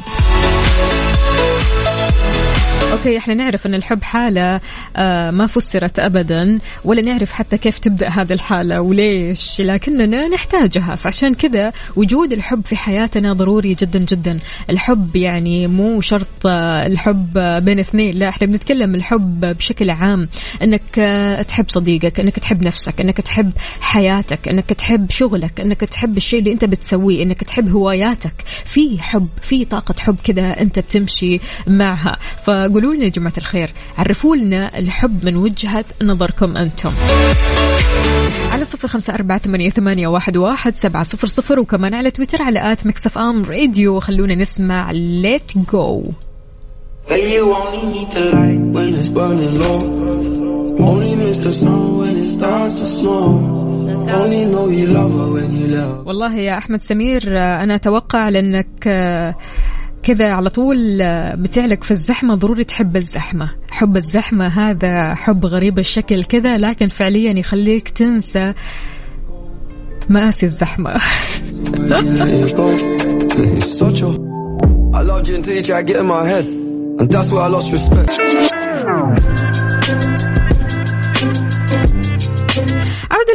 أوكي 2.94 3.18
إحنا 3.18 3.34
نعرف 3.34 3.66
إن 3.66 3.76
الحب 3.76 4.04
حالة 4.04 4.62
آه 4.96 5.32
ما 5.32 5.48
فسرت 5.48 6.00
ابدا 6.00 6.60
ولا 6.84 7.02
نعرف 7.02 7.32
حتى 7.32 7.58
كيف 7.58 7.80
تبدأ 7.80 8.10
هذه 8.10 8.34
الحالة 8.34 8.82
وليش. 8.82 9.62
لكننا 9.62 10.28
نحتاجها. 10.28 10.96
فعشان 10.96 11.34
كذا 11.34 11.72
وجود 11.96 12.34
الحب 12.34 12.66
في 12.66 12.76
حياتنا 12.76 13.34
ضروري 13.34 13.74
جدا 13.74 14.00
جدا. 14.00 14.40
الحب 14.70 15.16
يعني 15.16 15.68
مو 15.68 16.02
شرط 16.02 16.28
آه، 16.46 16.86
الحب 16.88 17.34
بين 17.66 17.80
اثنين. 17.80 18.16
لا 18.16 18.30
إحنا 18.30 18.48
بنتكلم 18.48 18.96
الحب 18.96 19.40
بشكل 19.46 19.90
عام. 19.90 20.30
إنك 20.62 21.00
آه، 21.00 21.42
تحب 21.42 21.66
صديقك 21.70 22.20
إنك 22.20 22.36
تحب 22.40 22.64
نفسك 22.64 23.02
إنك 23.02 23.18
تحب 23.18 23.52
حياتك 23.82 24.48
إنك 24.48 24.66
تحب 24.66 25.10
شغلك 25.10 25.60
إنك 25.62 25.80
تحب 25.80 26.18
الشيء 26.18 26.40
اللي 26.40 26.52
أنت 26.52 26.66
بتسويه 26.66 27.24
إنك 27.24 27.44
تحب 27.44 27.70
هواياتك. 27.70 28.34
في 28.66 29.02
حب 29.02 29.28
في 29.42 29.66
طاقة 29.66 29.96
حب 30.00 30.16
كذا 30.24 30.62
أنت 30.62 30.80
بتمشي 30.80 31.40
معها. 31.68 32.18
فقولوا 32.46 32.83
قولوا 32.84 32.96
لنا 32.96 33.06
يا 33.06 33.10
جماعة 33.10 33.34
الخير 33.38 33.70
عرفوا 33.98 34.36
لنا 34.36 34.80
الحب 34.80 35.25
من 35.25 35.36
وجهة 35.36 35.86
نظركم 36.04 36.58
أنتم. 36.58 36.90
على 38.52 38.66
صفر 38.66 38.88
خمسة 38.88 39.13
أربعة 39.13 39.38
ثمانية, 39.38 39.70
ثمانية 39.70 40.08
واحد, 40.08 40.38
واحد 40.38 40.75
سبعة 40.75 41.04
صفر 41.04 41.28
صفر 41.28 41.60
وكمان 41.60 41.94
على 41.94 42.12
تويتر 42.12 42.42
على 42.42 42.72
at 42.72 42.88
Mix 42.88 43.18
FM 43.18 43.44
Radio. 43.44 44.00
خلونا 44.00 44.36
نسمع 44.36 44.92
Let 44.92 45.52
Go. 45.72 46.04
والله 56.06 56.36
يا 56.36 56.58
أحمد 56.58 56.82
سمير 56.82 57.38
أنا 57.38 57.75
أتوقع 57.75 58.30
لأنك 58.30 58.88
كذا 60.04 60.32
على 60.32 60.50
طول 60.50 60.78
بتعلق 61.38 61.84
في 61.84 61.92
الزحمة 61.92 62.36
ضروري 62.36 62.64
تحب 62.64 62.96
الزحمة. 62.96 63.50
حب 63.72 63.98
الزحمة 63.98 64.48
هذا 64.48 65.16
حب 65.16 65.46
غريب 65.46 65.80
الشكل 65.80 66.24
كذا 66.24 66.58
لكن 66.58 66.88
فعليا 66.88 67.40
يخليك 67.40 67.90
تنسى 67.90 68.54
مآسي 70.10 70.46
الزحمة. 70.46 70.98
I 74.96 75.02
loved 75.02 75.28
you 75.28 75.36
until 75.36 75.56
you 75.56 75.64
tried 75.64 75.88
to 75.88 75.94
get 75.94 76.02
in 76.02 76.06
my 76.06 76.30
head 76.30 76.46
And 77.00 77.10
that's 77.10 77.32
where 77.32 77.42
I 77.42 77.48
lost 77.48 77.72
respect. 77.72 78.62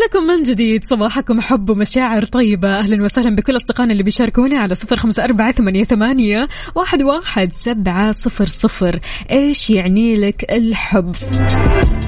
لكم 0.08 0.22
من 0.22 0.42
جديد 0.42 0.84
صباحكم 0.84 1.40
حب 1.40 1.70
ومشاعر 1.70 2.24
طيبة. 2.24 2.78
أهلا 2.78 3.04
وسهلا 3.04 3.34
بكل 3.34 3.56
أصدقائنا 3.56 3.92
اللي 3.92 4.02
بيشاركونا 4.02 4.60
على 4.60 4.74
صفر 4.74 4.96
خمسة 4.96 5.24
أربعة 5.24 5.52
ثمانية, 5.52 5.84
ثمانية 5.84 6.48
واحد, 6.74 7.02
واحد 7.02 7.52
سبعة 7.52 8.12
صفر 8.12 8.46
صفر. 8.46 9.00
إيش 9.30 9.70
يعني 9.70 10.16
لك 10.16 10.52
الحب؟ 10.52 11.14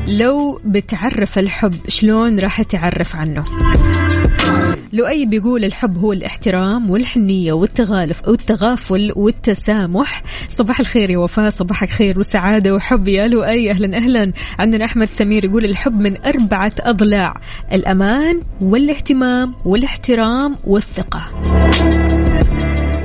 لو 0.08 0.60
بتعرف 0.64 1.38
الحب 1.38 1.74
شلون 1.88 2.38
راح 2.38 2.62
تعرف 2.62 3.16
عنه؟ 3.16 3.44
لؤي 4.92 5.26
بيقول 5.26 5.64
الحب 5.64 5.98
هو 5.98 6.12
الاحترام 6.12 6.90
والحنية 6.90 7.52
والتغالف 7.52 8.28
والتغافل 8.28 9.12
والتسامح. 9.16 10.22
صباح 10.48 10.80
الخير 10.80 11.10
يا 11.10 11.18
وفاء 11.18 11.50
صباحك 11.50 11.90
خير 11.90 12.18
وسعادة 12.18 12.74
وحب 12.74 13.08
يا 13.08 13.28
لؤي. 13.28 13.70
أهلا 13.70 13.96
أهلا. 13.96 14.32
عندنا 14.58 14.84
أحمد 14.84 15.08
سمير 15.08 15.44
يقول 15.44 15.64
الحب 15.64 16.00
من 16.00 16.16
أربعة 16.26 16.72
أضلاع 16.80 17.34
الأمان 17.72 18.42
والاهتمام 18.60 19.54
والاحترام 19.64 20.56
والثقة. 20.64 21.22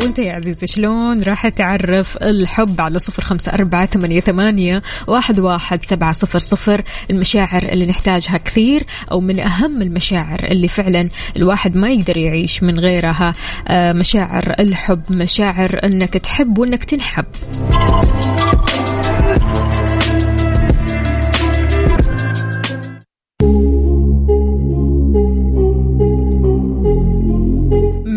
وانت 0.06 0.20
يا 0.20 0.34
عزيزي 0.34 0.68
شلون 0.68 1.24
راح 1.24 1.50
تعرف 1.50 2.18
الحب 2.18 2.82
على 2.82 3.00
صفر 3.00 3.24
خمسة 3.24 3.52
أربعة 3.52 3.86
ثمانية, 3.86 4.20
ثمانية 4.20 4.82
واحد, 5.08 5.40
واحد 5.40 5.86
سبعة 5.86 6.12
صفر 6.12 6.40
صفر؟ 6.40 6.84
المشاعر 7.12 7.64
اللي 7.64 7.86
نحتاجها 7.86 8.38
كثير 8.38 8.84
أو 9.12 9.20
من 9.20 9.40
أهم 9.40 9.82
المشاعر 9.82 10.40
اللي 10.44 10.68
فعلا 10.68 11.10
الواحد 11.38 11.78
ما 11.78 11.90
يقدر 11.90 12.18
يعيش 12.18 12.64
من 12.64 12.80
غيرها. 12.80 13.34
آه، 13.68 13.94
مشاعر 13.94 14.56
الحب 14.60 15.02
مشاعر 15.10 15.80
أنك 15.84 16.14
تحب 16.14 16.58
وأنك 16.58 16.86
تنحب. 16.86 17.26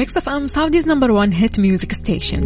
Mix 0.09 0.17
FM 0.17 0.47
Saudi's 0.47 0.89
number 0.89 1.11
1 1.11 1.35
hit 1.35 1.61
music 1.61 1.93
station 1.93 2.41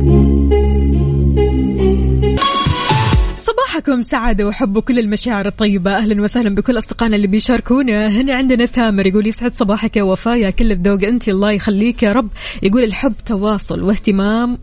صباحكم 3.46 4.02
سعادة 4.02 4.46
وحب 4.46 4.76
وكل 4.76 4.98
المشاعر 4.98 5.46
الطيبة. 5.46 5.96
أهلا 5.96 6.22
وسهلا 6.22 6.54
بكل 6.54 6.78
أصدقائنا 6.78 7.16
اللي 7.16 7.26
بيشاركونا. 7.26 8.08
هنا 8.08 8.34
عندنا 8.36 8.66
ثامر 8.66 9.06
يقول 9.06 9.26
يسعد 9.26 9.52
صباحك 9.52 9.96
يا 9.96 10.02
وفاء 10.02 10.50
كل 10.50 10.72
الذوق. 10.72 11.04
أنت 11.04 11.28
الله 11.28 11.52
يخليك 11.52 12.02
يا 12.02 12.12
رب. 12.12 12.28
يقول 12.62 12.82
الحب 12.82 13.14
تواصل 13.26 13.82
واهتمام 13.82 14.58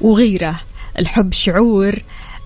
وغيرة. 0.00 0.60
الحب 0.98 1.32
شعور 1.32 1.94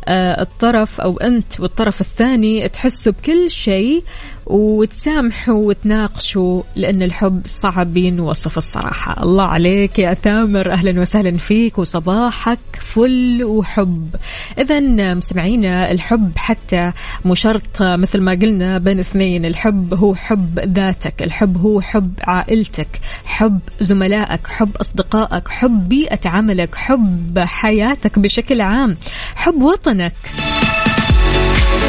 آه، 0.09 0.43
الطرف 0.43 1.01
أو 1.01 1.17
أنت 1.17 1.61
والطرف 1.61 2.01
الثاني 2.01 2.69
تحسوا 2.69 3.13
بكل 3.13 3.51
شيء 3.51 4.03
وتسامحوا 4.49 5.55
وتناقشوا 5.55 6.63
لأن 6.77 7.03
الحب 7.03 7.43
صعب 7.45 7.97
ينوصف 7.97 8.59
الصراحة. 8.59 9.23
الله 9.23 9.45
عليك 9.45 9.99
يا 9.99 10.15
ثامر 10.15 10.73
أهلا 10.73 11.01
وسهلا 11.01 11.39
فيك 11.39 11.79
وصباحك 11.79 12.59
فل 12.79 13.45
وحب. 13.45 14.15
إذا 14.59 14.81
مستمعينا 15.15 15.91
الحب 15.91 16.33
حتى 16.37 16.93
مو 17.25 17.35
شرط 17.35 17.83
مثل 17.83 18.21
ما 18.21 18.33
قلنا 18.33 18.79
بين 18.79 18.99
اثنين. 18.99 19.45
الحب 19.45 19.95
هو 19.95 20.15
حب 20.15 20.59
ذاتك 20.59 21.23
الحب 21.23 21.57
هو 21.57 21.81
حب 21.81 22.13
عائلتك 22.25 23.01
حب 23.25 23.61
زملائك 23.81 24.47
حب 24.47 24.77
أصدقائك 24.77 25.49
حب 25.49 25.89
بيئة 25.89 26.21
عملك 26.27 26.75
حب 26.75 27.39
حياتك 27.39 28.19
بشكل 28.19 28.61
عام 28.61 28.97
حب 29.35 29.63
وطنك. 29.63 30.15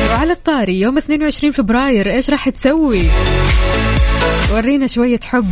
وعلى 0.10 0.32
الطاري. 0.32 0.80
يوم 0.80 0.98
22 0.98 1.52
فبراير 1.52 2.10
إيش 2.12 2.30
راح 2.30 2.50
تسوي؟ 2.50 3.04
ورينا 4.54 4.88
شوية 4.88 5.20
حب. 5.24 5.46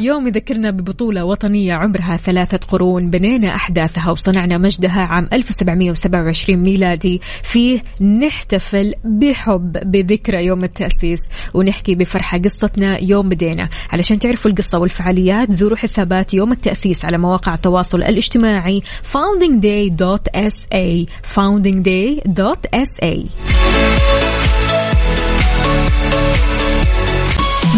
يوم 0.00 0.26
يذكرنا 0.26 0.70
ببطولة 0.70 1.24
وطنية 1.24 1.74
عمرها 1.74 2.16
ثلاثة 2.16 2.58
قرون 2.68 3.10
بنينا 3.10 3.54
أحداثها 3.54 4.10
وصنعنا 4.10 4.58
مجدها 4.58 5.00
عام 5.00 5.28
1727 5.32 6.62
ميلادي. 6.62 7.20
فيه 7.42 7.82
نحتفل 8.00 8.94
بحب 9.04 9.90
بذكرى 9.90 10.46
يوم 10.46 10.64
التأسيس. 10.64 11.20
ونحكي 11.54 11.94
بفرحة 11.94 12.38
قصتنا 12.38 13.02
يوم 13.02 13.28
بدينا. 13.28 13.68
علشان 13.92 14.18
تعرفوا 14.18 14.50
القصة 14.50 14.78
والفعاليات 14.78 15.52
زوروا 15.52 15.76
حسابات 15.76 16.34
يوم 16.34 16.52
التأسيس 16.52 17.04
على 17.04 17.18
مواقع 17.18 17.54
التواصل 17.54 18.02
الاجتماعي 18.02 18.82
foundingday.sa 19.12 21.06
foundingday.sa 21.34 23.14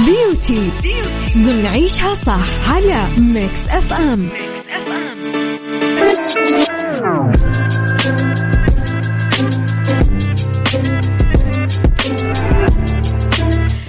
beauty 0.07 0.70
نعيشها 1.62 2.14
صح 2.14 2.71
على 2.71 3.05
Mix 3.18 3.68
FM 3.68 4.29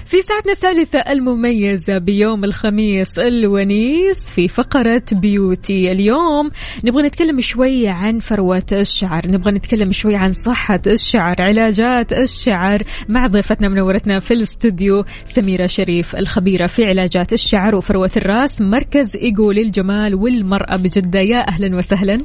في 0.08 0.22
ساعتنا 0.22 0.52
الثالثة 0.52 1.00
المميزة 1.00 1.98
بيوم 1.98 2.43
الخميس 2.43 3.20
الونيس 3.20 4.20
في 4.22 4.48
فقرة 4.48 5.04
بيوتي 5.12 5.91
اليوم. 5.91 6.52
نبغى 6.84 7.04
نتكلم 7.04 7.39
شوي 7.39 7.88
عن 7.88 8.20
فروة 8.20 8.63
الشعر 8.72 9.28
نبغى 9.28 9.52
نتكلم 9.52 9.91
شوي 9.91 10.15
عن 10.15 10.34
صحة 10.34 10.82
الشعر 10.88 11.36
علاجات 11.39 12.13
الشعر 12.13 12.84
مع 13.10 13.28
ضيفتنا 13.28 13.70
منورتنا 13.70 14.20
في 14.20 14.34
الاستوديو 14.34 15.06
سميرة 15.26 15.67
شريف 15.67 16.15
الخبيرة 16.15 16.67
في 16.67 16.86
علاجات 16.86 17.34
الشعر 17.34 17.76
وفروة 17.76 18.12
الرأس 18.17 18.62
مركز 18.62 19.15
إيجو 19.15 19.52
للجمال 19.52 20.15
والمرأة 20.15 20.76
بجدة. 20.76 21.20
يا 21.20 21.48
أهلا 21.48 21.78
وسهلا. 21.78 22.13
أهلا 22.13 22.24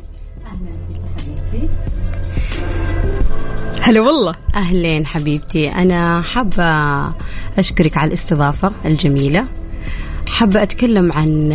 حبيبتي. 1.16 1.68
هلا 3.84 4.00
والله. 4.00 4.34
أهلين 4.54 5.06
حبيبتي. 5.06 5.68
أنا 5.68 6.22
حابة 6.22 6.64
أشكرك 7.58 7.96
على 7.96 8.08
الاستضافة 8.08 8.72
الجميلة. 8.84 9.44
حابة 10.28 10.62
أتكلم 10.62 11.12
عن 11.12 11.52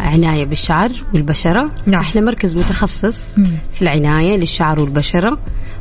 عناية 0.00 0.44
بالشعر 0.44 0.90
والبشرة. 1.14 1.70
نعم. 1.86 2.00
إحنا 2.00 2.20
مركز 2.20 2.56
متخصص 2.56 3.24
في 3.72 3.82
العناية 3.82 4.36
للشعر 4.36 4.80
والبشرة. 4.80 5.38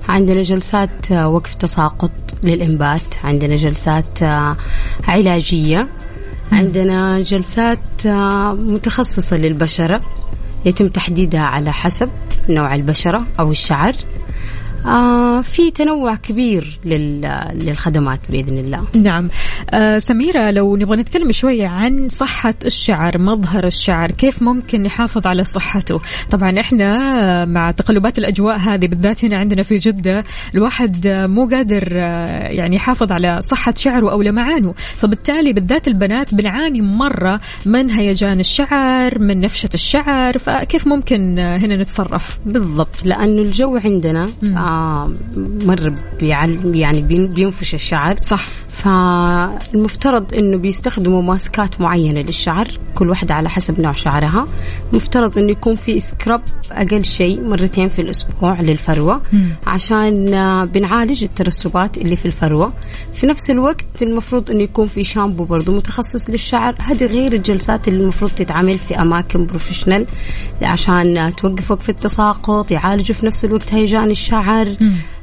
عندنا 0.10 0.42
جلسات 0.42 1.12
وقف 1.12 1.56
تساقط 1.56 2.12
للإنبات. 2.44 3.16
عندنا 3.24 3.56
جلسات 3.56 4.20
علاجية. 5.08 5.88
عندنا 6.52 7.20
جلسات 7.20 8.08
متخصصة 8.58 9.38
للبشرة. 9.38 10.02
يتم 10.66 10.88
تحديدها 10.88 11.42
على 11.42 11.74
حسب 11.74 12.10
نوع 12.50 12.76
البشرة 12.76 13.26
أو 13.40 13.52
الشعر. 13.52 13.96
آه 14.86 15.42
في 15.42 15.72
تنوع 15.72 16.16
كبير 16.16 16.80
للخدمات 16.86 18.20
بإذن 18.30 18.58
الله. 18.58 18.86
نعم 18.94 19.28
آه 19.70 20.00
سميرة 20.00 20.52
لو 20.52 20.76
نبغى 20.76 20.98
نتكلم 20.98 21.32
شوية 21.32 21.68
عن 21.68 22.10
صحة 22.10 22.54
الشعر، 22.66 23.18
مظهر 23.18 23.66
الشعر، 23.66 24.12
كيف 24.12 24.44
ممكن 24.44 24.84
نحافظ 24.84 25.28
على 25.28 25.44
صحته؟ 25.44 26.02
طبعا 26.32 26.60
إحنا 26.60 27.46
مع 27.46 27.72
تقلبات 27.72 28.18
الأجواء 28.18 28.58
هذه 28.58 28.88
بالذات 28.88 29.26
هنا 29.26 29.38
عندنا 29.38 29.64
في 29.64 29.78
جدة 29.78 30.24
الواحد 30.56 31.08
مو 31.08 31.46
قادر 31.48 31.90
آه 31.94 32.48
يعني 32.48 32.76
يحافظ 32.76 33.12
على 33.12 33.42
صحة 33.42 33.74
شعره 33.78 34.12
أو 34.12 34.22
لمعانه، 34.22 34.74
فبالتالي 34.98 35.54
بالذات 35.54 35.88
البنات 35.88 36.36
بنعاني 36.36 36.82
مرة 36.82 37.40
من 37.66 37.90
هيجان 37.90 38.40
الشعر، 38.40 39.20
من 39.20 39.42
نفشة 39.42 39.70
الشعر، 39.74 40.38
فكيف 40.38 40.88
ممكن 40.88 41.40
هنا 41.40 41.76
نتصرف؟ 41.76 42.40
بالضبط 42.46 43.06
لأنه 43.06 43.42
الجو 43.42 43.78
عندنا 43.78 44.30
مره 45.38 45.96
بيعل 46.20 46.76
يعني 46.76 47.02
بينفش 47.28 47.74
الشعر. 47.74 48.22
صح. 48.22 48.48
فالمفترض 48.72 50.34
إنه 50.34 50.58
بيستخدموا 50.58 51.22
ماسكات 51.22 51.82
معينة 51.82 52.20
للشعر 52.22 52.68
كل 52.96 53.10
واحدة 53.10 53.34
على 53.34 53.50
حسب 53.50 53.82
نوع 53.82 53.92
شعرها. 53.94 54.48
مفترض 54.94 55.38
إنه 55.38 55.52
يكون 55.52 55.76
في 55.76 56.00
سكراب 56.00 56.42
أقل 56.72 57.06
شيء 57.06 57.42
مرتين 57.42 57.90
في 57.90 58.02
الأسبوع 58.02 58.62
للفروة 58.62 59.22
عشان 59.68 60.34
آه، 60.34 60.66
بنعالج 60.66 61.24
الترسبات 61.24 61.98
اللي 61.98 62.16
في 62.16 62.26
الفروة. 62.26 62.74
في 63.14 63.26
نفس 63.28 63.50
الوقت 63.50 64.02
المفروض 64.02 64.52
إنه 64.52 64.64
يكون 64.64 64.88
في 64.88 65.04
شامبو 65.04 65.44
برضو 65.44 65.76
متخصص 65.76 66.30
للشعر. 66.30 66.76
هذه 66.80 67.06
غير 67.06 67.34
الجلسات 67.34 67.88
اللي 67.88 68.04
المفروض 68.04 68.32
تتعمل 68.32 68.78
في 68.78 68.96
أماكن 69.02 69.46
بروفيشنال 69.46 70.06
عشان 70.62 71.32
توقف 71.38 71.72
وقف 71.72 71.90
التساقط 71.90 72.72
يعالجوا 72.72 73.16
في 73.16 73.26
نفس 73.26 73.46
الوقت 73.46 73.74
هيجان 73.74 74.12
الشعر. 74.12 74.76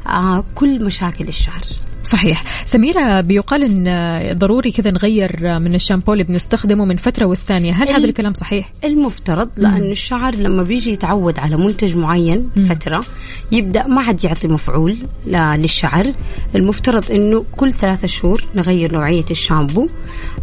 آه 0.06 0.44
كل 0.54 0.84
مشاكل 0.84 1.28
الشعر. 1.28 1.60
صحيح. 2.08 2.64
سميرة 2.64 3.20
بيقال 3.20 3.62
إن 3.64 4.38
ضروري 4.38 4.70
كذا 4.70 4.90
نغير 4.90 5.58
من 5.58 5.74
الشامبو 5.74 6.12
اللي 6.12 6.24
بنستخدمه 6.24 6.84
من 6.84 6.96
فترة 6.96 7.26
والثانية. 7.26 7.72
هل 7.72 7.88
هذا 7.88 8.04
الكلام 8.04 8.34
صحيح؟ 8.34 8.72
المفترض 8.84 9.48
لأن 9.56 9.90
الشعر 9.90 10.34
لما 10.34 10.62
بيجي 10.62 10.92
يتعود 10.92 11.38
على 11.38 11.56
منتج 11.56 11.96
معين 11.96 12.50
فترة 12.68 13.04
يبدأ 13.52 13.86
ما 13.86 14.00
عاد 14.00 14.24
يعطي 14.24 14.48
مفعول 14.48 14.96
للشعر. 15.26 16.12
المفترض 16.54 17.12
أنه 17.12 17.44
كل 17.56 17.72
ثلاثة 17.72 18.08
شهور 18.08 18.44
نغير 18.54 18.92
نوعية 18.92 19.24
الشامبو 19.30 19.86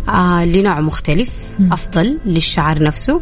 آه 0.09 0.45
لنوع 0.45 0.81
مختلف 0.81 1.29
أفضل 1.71 2.19
للشعر 2.25 2.83
نفسه. 2.83 3.21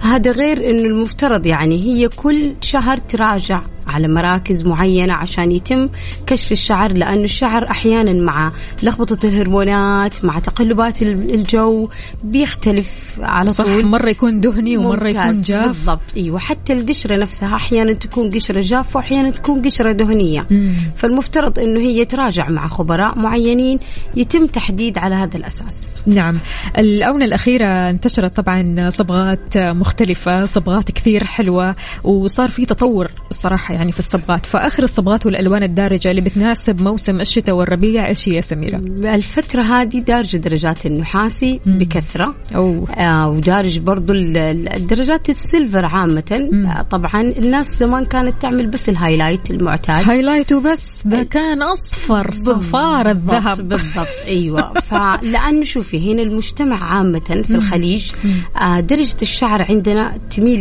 هذا 0.00 0.32
غير 0.32 0.70
إنه 0.70 0.84
المفترض 0.84 1.46
يعني 1.46 1.84
هي 1.84 2.08
كل 2.08 2.52
شهر 2.60 2.98
تراجع 2.98 3.62
على 3.86 4.08
مراكز 4.08 4.66
معينة 4.66 5.12
عشان 5.12 5.52
يتم 5.52 5.88
كشف 6.26 6.52
الشعر 6.52 6.92
لأنه 6.92 7.24
الشعر 7.24 7.70
أحيانا 7.70 8.12
مع 8.12 8.50
لخبطة 8.82 9.26
الهرمونات 9.26 10.24
مع 10.24 10.38
تقلبات 10.38 11.02
الجو 11.02 11.88
بيختلف 12.24 13.18
على 13.20 13.50
صح 13.50 13.64
طول. 13.64 13.86
مرة 13.86 14.08
يكون 14.08 14.40
دهني 14.40 14.76
ومرة 14.76 15.08
يكون 15.08 15.40
جاف. 15.40 15.66
بالضبط. 15.66 16.16
أيوة 16.16 16.38
حتى 16.38 16.72
القشرة 16.72 17.16
نفسها 17.16 17.54
أحيانا 17.54 17.92
تكون 17.92 18.30
قشرة 18.34 18.60
جافة 18.60 18.96
وأحيانا 18.96 19.30
تكون 19.30 19.62
قشرة 19.62 19.92
دهنية. 19.92 20.46
مم. 20.50 20.72
فالمفترض 20.96 21.58
أنه 21.58 21.80
هي 21.80 22.04
تراجع 22.04 22.48
مع 22.48 22.68
خبراء 22.68 23.18
معينين 23.18 23.78
يتم 24.16 24.46
تحديد 24.46 24.98
على 24.98 25.14
هذا 25.14 25.36
الأساس. 25.36 26.00
نعم. 26.06 26.38
الآونة 26.78 27.24
الأخيرة 27.24 27.66
انتشرت 27.90 28.36
طبعا 28.36 28.90
صبغات 28.90 29.58
مختلفة 29.58 30.46
صبغات 30.46 30.90
كثير 30.90 31.24
حلوة 31.24 31.76
وصار 32.04 32.48
في 32.48 32.66
تطور 32.66 33.06
الصراحة 33.30 33.73
يعني 33.74 33.92
في 33.92 33.98
الصبغات 33.98 34.46
فآخر 34.46 34.82
الصبغات 34.82 35.26
والالوان 35.26 35.62
الدارجة 35.62 36.10
اللي 36.10 36.20
بتناسب 36.20 36.82
موسم 36.82 37.20
الشتاء 37.20 37.54
والربيع 37.54 38.08
إيش 38.08 38.28
هي 38.28 38.40
سميرة؟ 38.40 38.76
الفترة 39.14 39.62
هذه 39.62 39.98
دارجه 39.98 40.36
درجات 40.36 40.86
النحاسي 40.86 41.60
مم. 41.66 41.78
بكثرة. 41.78 42.34
أوه. 42.54 42.90
آه 42.90 43.28
ودارج 43.28 43.78
برضو 43.78 44.12
الدرجات 44.12 45.30
ال 45.30 45.38
silver 45.38 45.84
عامة. 45.84 46.48
آه 46.52 46.82
طبعا 46.82 47.20
الناس 47.20 47.66
زمان 47.66 48.04
كانت 48.04 48.42
تعمل 48.42 48.66
بس 48.66 48.88
ال 48.88 48.94
highlight 48.94 49.50
المعتاد. 49.50 50.08
highlight 50.08 50.52
وبس. 50.52 51.02
ده 51.04 51.22
كان 51.22 51.62
أصفر 51.62 52.30
صفار 52.30 53.10
الذهب. 53.10 53.68
بالضبط 53.68 54.20
أيوه. 54.26 54.72
فلأنه 54.80 55.64
شوفي 55.64 56.12
هنا 56.12 56.22
المجتمع 56.22 56.84
عامة 56.84 57.42
في 57.46 57.50
الخليج 57.50 58.12
آه 58.60 58.80
درجة 58.80 59.16
الشعر 59.22 59.62
عندنا 59.62 60.18
تميل 60.30 60.60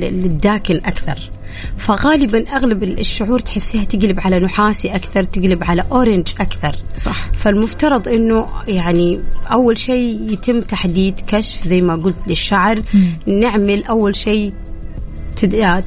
للداكن 0.00 0.76
أكثر. 0.76 1.39
فغالبا 1.76 2.48
أغلب 2.48 2.82
الشعور 2.82 3.38
تحسيها 3.38 3.84
تقلب 3.84 4.20
على 4.20 4.38
نحاسي 4.38 4.94
أكثر 4.94 5.24
تقلب 5.24 5.64
على 5.64 5.84
orange 5.92 6.28
أكثر. 6.40 6.76
صح. 6.96 7.32
فالمفترض 7.32 8.08
إنه 8.08 8.46
يعني 8.68 9.20
أول 9.52 9.78
شيء 9.78 10.32
يتم 10.32 10.60
تحديد 10.60 11.20
كشف 11.26 11.68
زي 11.68 11.80
ما 11.80 11.96
قلت 11.96 12.16
للشعر. 12.26 12.78
م. 12.78 13.40
نعمل 13.40 13.84
أول 13.84 14.14
شيء 14.16 14.52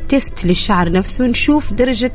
test 0.08 0.46
للشعر 0.46 0.92
نفسه 0.92 1.26
نشوف 1.26 1.74
درجة 1.74 2.12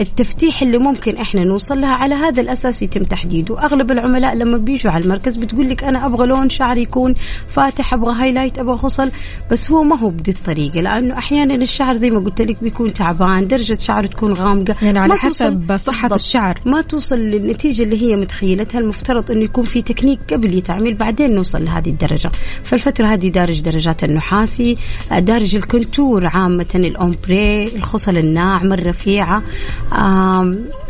التفتيح 0.00 0.62
اللي 0.62 0.78
ممكن 0.78 1.16
إحنا 1.16 1.44
نوصل 1.44 1.80
لها. 1.80 1.90
على 1.90 2.14
هذا 2.14 2.40
الأساس 2.40 2.82
يتم 2.82 3.02
تحديده. 3.02 3.64
أغلب 3.64 3.90
العملاء 3.90 4.34
لما 4.34 4.58
بيجوا 4.58 4.92
على 4.92 5.04
المركز 5.04 5.36
بتقول 5.36 5.70
لك 5.70 5.84
أنا 5.84 6.06
أبغى 6.06 6.26
لون 6.26 6.48
شعر 6.48 6.76
يكون 6.76 7.14
فاتح 7.48 7.94
أبغى 7.94 8.14
highlight 8.14 8.58
أبغى 8.58 8.76
خصل 8.76 9.10
بس 9.50 9.70
هو 9.70 9.82
ما 9.82 9.98
هو 9.98 10.10
بدي 10.10 10.30
الطريقة. 10.30 10.80
لأنه 10.80 11.18
أحيانا 11.18 11.54
الشعر 11.54 11.94
زي 11.94 12.10
ما 12.10 12.20
قلت 12.20 12.42
لك 12.42 12.62
بيكون 12.62 12.92
تعبان 12.92 13.48
درجة 13.48 13.78
شعره 13.78 14.06
تكون 14.06 14.32
غامقة. 14.32 14.76
يعني 14.82 14.98
على 14.98 15.16
حسب 15.16 15.76
صحة. 15.76 16.14
الشعر. 16.14 16.60
ما 16.66 16.80
توصل 16.80 17.18
للنتيجة 17.18 17.82
اللي 17.82 18.02
هي 18.02 18.16
متخيلتها. 18.16 18.78
المفترض 18.78 19.30
إنه 19.30 19.42
يكون 19.42 19.64
في 19.64 19.82
تكنيك 19.82 20.20
قبل 20.32 20.54
يتعمل 20.54 20.94
بعدين 20.94 21.34
نوصل 21.34 21.64
لهذه 21.64 21.88
الدرجة. 21.88 22.30
فالفترة 22.64 23.06
هذه 23.06 23.28
دارج 23.28 23.60
درجات 23.60 24.04
النحاسي 24.04 24.76
دارج 25.18 25.56
ال 25.56 25.65
contour 25.65 26.26
عامة 26.26 26.69
ال 26.78 26.92
ombre 26.92 27.64
الخصل 27.64 28.16
الناعمة 28.16 28.74
الرفيعة 28.74 29.42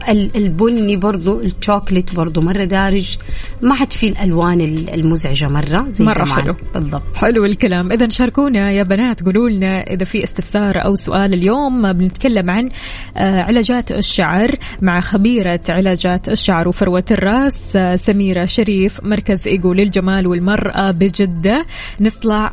البني 0.09 0.97
برضو 0.97 1.41
الشوكليت 1.41 2.15
برضو 2.15 2.41
مرة 2.41 2.65
دارج. 2.65 3.17
ما 3.63 3.75
عاد 3.75 3.93
في 3.93 4.09
الألوان 4.09 4.61
المزعجة 4.95 5.49
مرة 5.49 5.87
زي 5.93 6.05
مرة 6.05 6.25
زمان. 6.25 6.43
حلو. 6.43 6.55
بالضبط. 6.75 7.03
حلو 7.15 7.45
الكلام. 7.45 7.93
إذا 7.93 8.09
شاركونا 8.09 8.71
يا 8.71 8.83
بنات 8.83 9.23
قولوا 9.23 9.49
لنا 9.49 9.81
إذا 9.81 10.05
في 10.05 10.25
استفسار 10.25 10.85
أو 10.85 10.95
سؤال 10.95 11.35
اليوم 11.35 11.93
بنتكلم 11.93 12.51
عن 12.51 12.71
آه، 13.17 13.41
علاجات 13.49 13.93
الشعر 13.93 14.51
مع 14.83 15.01
خبيرة 15.01 15.61
علاجات 15.69 16.29
الشعر 16.29 16.69
وفروة 16.69 17.05
الراس 17.11 17.77
آه، 17.77 17.97
سميرة 17.97 18.45
شريف 18.45 19.05
مركز 19.05 19.47
إيجو 19.47 19.73
للجمال 19.73 20.27
والمرأة 20.27 20.91
بجدة. 20.91 21.65
نطلع 22.01 22.53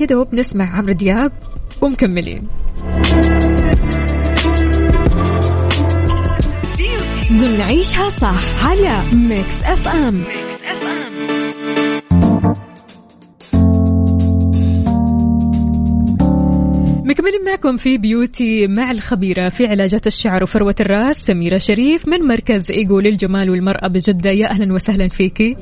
يدوب 0.00 0.34
نسمع 0.34 0.76
عمرو 0.76 0.92
دياب. 0.92 1.32
ومكملين. 1.84 2.48
نعيشها 7.58 8.08
صح 8.08 8.66
على 8.66 8.98
Mix 9.28 9.62
FM 9.64 10.14
Mix 10.14 10.62
FM 10.64 11.14
مكملين 17.04 17.44
معكم 17.44 17.76
في 17.76 17.98
beauty 17.98 18.66
مع 18.66 18.90
الخبيرة 18.90 19.48
في 19.48 19.66
علاجات 19.66 20.06
الشعر 20.06 20.42
وفروة 20.42 20.74
الراس 20.80 21.16
سميرة 21.16 21.58
شريف 21.58 22.08
من 22.08 22.18
مركز 22.18 22.70
إيجو 22.70 23.00
للجمال 23.00 23.50
والمرأة 23.50 23.88
بجدة. 23.88 24.30
يا 24.30 24.50
أهلا 24.50 24.74
وسهلا 24.74 25.08
فيكي. 25.08 25.56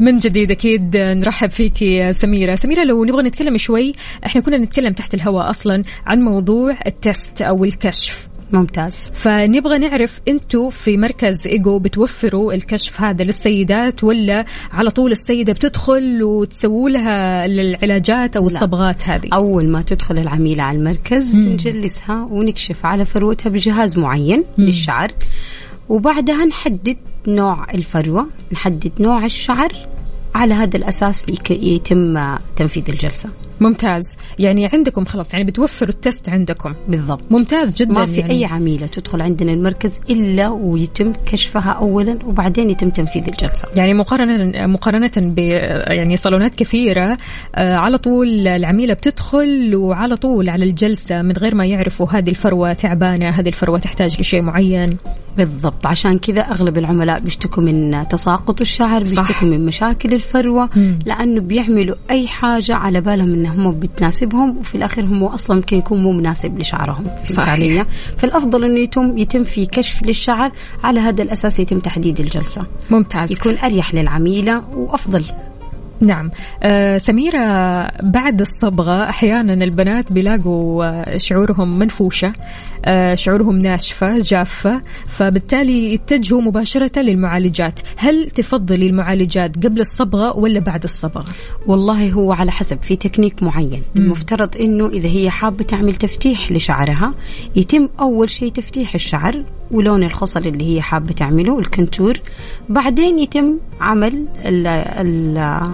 من 0.00 0.18
جديد 0.18 0.50
أكيد 0.50 0.96
نرحب 0.96 1.50
فيك 1.50 1.82
يا 1.82 2.12
سميرة، 2.12 2.54
سميرة 2.54 2.84
لو 2.84 3.04
نبغى 3.04 3.22
نتكلم 3.22 3.56
شوي، 3.56 3.92
إحنا 4.26 4.40
كنا 4.42 4.58
نتكلم 4.58 4.92
تحت 4.92 5.14
الهواء 5.14 5.50
أصلا 5.50 5.84
عن 6.06 6.20
موضوع 6.20 6.76
ال 6.86 6.97
test 6.97 7.42
أو 7.42 7.64
الكشف. 7.64 8.30
ممتاز 8.52 9.12
فنبغى 9.14 9.78
نعرف 9.78 10.20
أنتم 10.28 10.70
في 10.70 10.96
مركز 10.96 11.46
إيجو 11.46 11.78
بتوفروا 11.78 12.52
الكشف 12.52 13.00
هذا 13.00 13.24
للسيدات 13.24 14.04
ولا 14.04 14.44
على 14.72 14.90
طول 14.90 15.12
السيدة 15.12 15.52
بتدخل 15.52 16.22
وتسووا 16.22 16.90
لها 16.90 17.44
العلاجات 17.44 18.36
أو 18.36 18.46
الصبغات 18.46 19.08
هذه 19.08 19.28
أول 19.32 19.68
ما 19.68 19.82
تدخل 19.82 20.18
العميلة 20.18 20.62
على 20.62 20.78
المركز 20.78 21.36
مم. 21.36 21.52
نجلسها 21.52 22.28
ونكشف 22.30 22.86
على 22.86 23.04
فروتها 23.04 23.50
بجهاز 23.50 23.98
معين 23.98 24.44
مم. 24.58 24.64
للشعر 24.64 25.12
وبعدها 25.90 26.44
نحدد 26.44 26.96
نوع 27.26 27.66
الفروة 27.74 28.26
نحدد 28.52 28.92
نوع 29.00 29.24
الشعر 29.24 29.72
على 30.34 30.54
هذا 30.54 30.76
الأساس 30.76 31.26
يتم 31.50 32.36
تنفيذ 32.56 32.84
الجلسة. 32.88 33.30
ممتاز. 33.60 34.16
يعني 34.38 34.70
عندكم 34.72 35.04
خلاص 35.04 35.34
يعني 35.34 35.44
بتوفروا 35.44 35.90
التست 35.90 36.28
عندكم. 36.28 36.74
بالضبط. 36.88 37.20
ممتاز 37.30 37.76
جدا 37.76 37.94
ما 37.94 38.06
في 38.06 38.20
يعني. 38.20 38.30
أي 38.30 38.44
عميلة 38.44 38.86
تدخل 38.86 39.22
عندنا 39.22 39.52
المركز 39.52 40.00
إلا 40.10 40.48
ويتم 40.48 41.12
كشفها 41.26 41.70
اولا 41.70 42.18
وبعدين 42.26 42.70
يتم 42.70 42.90
تنفيذ 42.90 43.24
الجلسة. 43.28 43.68
يعني 43.76 43.94
مقارنة 43.94 44.66
مقارنة 44.66 45.10
ب 45.16 45.38
يعني 45.38 46.16
صالونات 46.16 46.54
كثيرة 46.54 47.18
آه، 47.54 47.76
على 47.76 47.98
طول 47.98 48.48
العميلة 48.48 48.94
بتدخل 48.94 49.74
وعلى 49.74 50.16
طول 50.16 50.48
على 50.48 50.64
الجلسة 50.64 51.22
من 51.22 51.32
غير 51.32 51.54
ما 51.54 51.66
يعرفوا 51.66 52.06
هذه 52.10 52.30
الفروة 52.30 52.72
تعبانة 52.72 53.30
هذه 53.30 53.48
الفروة 53.48 53.78
تحتاج 53.78 54.20
لشيء 54.20 54.42
معين. 54.42 54.96
بالضبط. 55.36 55.86
عشان 55.86 56.18
كذا 56.18 56.40
أغلب 56.40 56.78
العملاء 56.78 57.20
بيشتكوا 57.20 57.62
من 57.62 58.08
تساقط 58.08 58.60
الشعر 58.60 59.00
بيشتكوا 59.00 59.48
من 59.48 59.66
مشاكل 59.66 60.14
الفروة 60.14 60.70
مم. 60.76 60.98
لأنه 61.06 61.40
بيعملوا 61.40 61.96
أي 62.10 62.28
حاجة 62.28 62.74
على 62.74 63.00
بالهم 63.00 63.28
انهم 63.52 63.80
بتناسبهم 63.80 64.58
وفي 64.58 64.74
الاخير 64.74 65.04
هم 65.04 65.24
أصلا 65.24 65.56
ممكن 65.56 65.76
يكون 65.76 66.02
مو 66.02 66.12
مناسب 66.12 66.58
لشعرهم. 66.58 67.06
صحيح. 67.26 67.84
فالأفضل 68.18 68.64
إنه 68.64 68.78
يتم 68.78 69.18
يتم 69.18 69.44
في 69.44 69.66
كشف 69.66 70.02
للشعر 70.02 70.52
على 70.84 71.00
هذا 71.00 71.22
الأساس 71.22 71.60
يتم 71.60 71.78
تحديد 71.78 72.20
الجلسة. 72.20 72.66
ممتاز. 72.90 73.32
يكون 73.32 73.58
أريح 73.58 73.94
للعميلة 73.94 74.62
وأفضل. 74.76 75.24
نعم. 76.00 76.30
آه 76.62 76.98
سميرة 76.98 77.38
بعد 78.02 78.40
الصبغة 78.40 79.08
أحيانا 79.08 79.52
البنات 79.64 80.12
بيلاقوا 80.12 80.84
آه، 80.84 81.16
شعورهم 81.16 81.78
منفوشة. 81.78 82.32
شعورهم 83.14 83.58
ناشفة 83.58 84.18
جافة. 84.18 84.82
فبالتالي 85.08 85.94
يتجهوا 85.94 86.40
مباشرة 86.40 87.00
للمعالجات. 87.00 87.80
هل 87.96 88.30
تفضلي 88.30 88.86
المعالجات 88.86 89.66
قبل 89.66 89.80
الصبغة 89.80 90.36
ولا 90.36 90.60
بعد 90.60 90.82
الصبغة؟ 90.82 91.24
والله 91.66 92.12
هو 92.12 92.32
على 92.32 92.52
حسب 92.52 92.82
في 92.82 92.96
تكنيك 92.96 93.42
معين. 93.42 93.82
مم. 93.94 94.02
المفترض 94.02 94.56
إنه 94.56 94.86
إذا 94.86 95.08
هي 95.08 95.30
حابة 95.30 95.64
تعمل 95.64 95.94
تفتيح 95.94 96.52
لشعرها 96.52 97.14
يتم 97.56 97.88
أول 98.00 98.30
شيء 98.30 98.52
تفتيح 98.52 98.94
الشعر 98.94 99.44
ولون 99.70 100.02
الخصل 100.02 100.40
اللي 100.46 100.76
هي 100.76 100.82
حابة 100.82 101.12
تعمله 101.12 101.58
الكنتور. 101.58 102.20
بعدين 102.68 103.18
يتم 103.18 103.58
عمل 103.80 104.24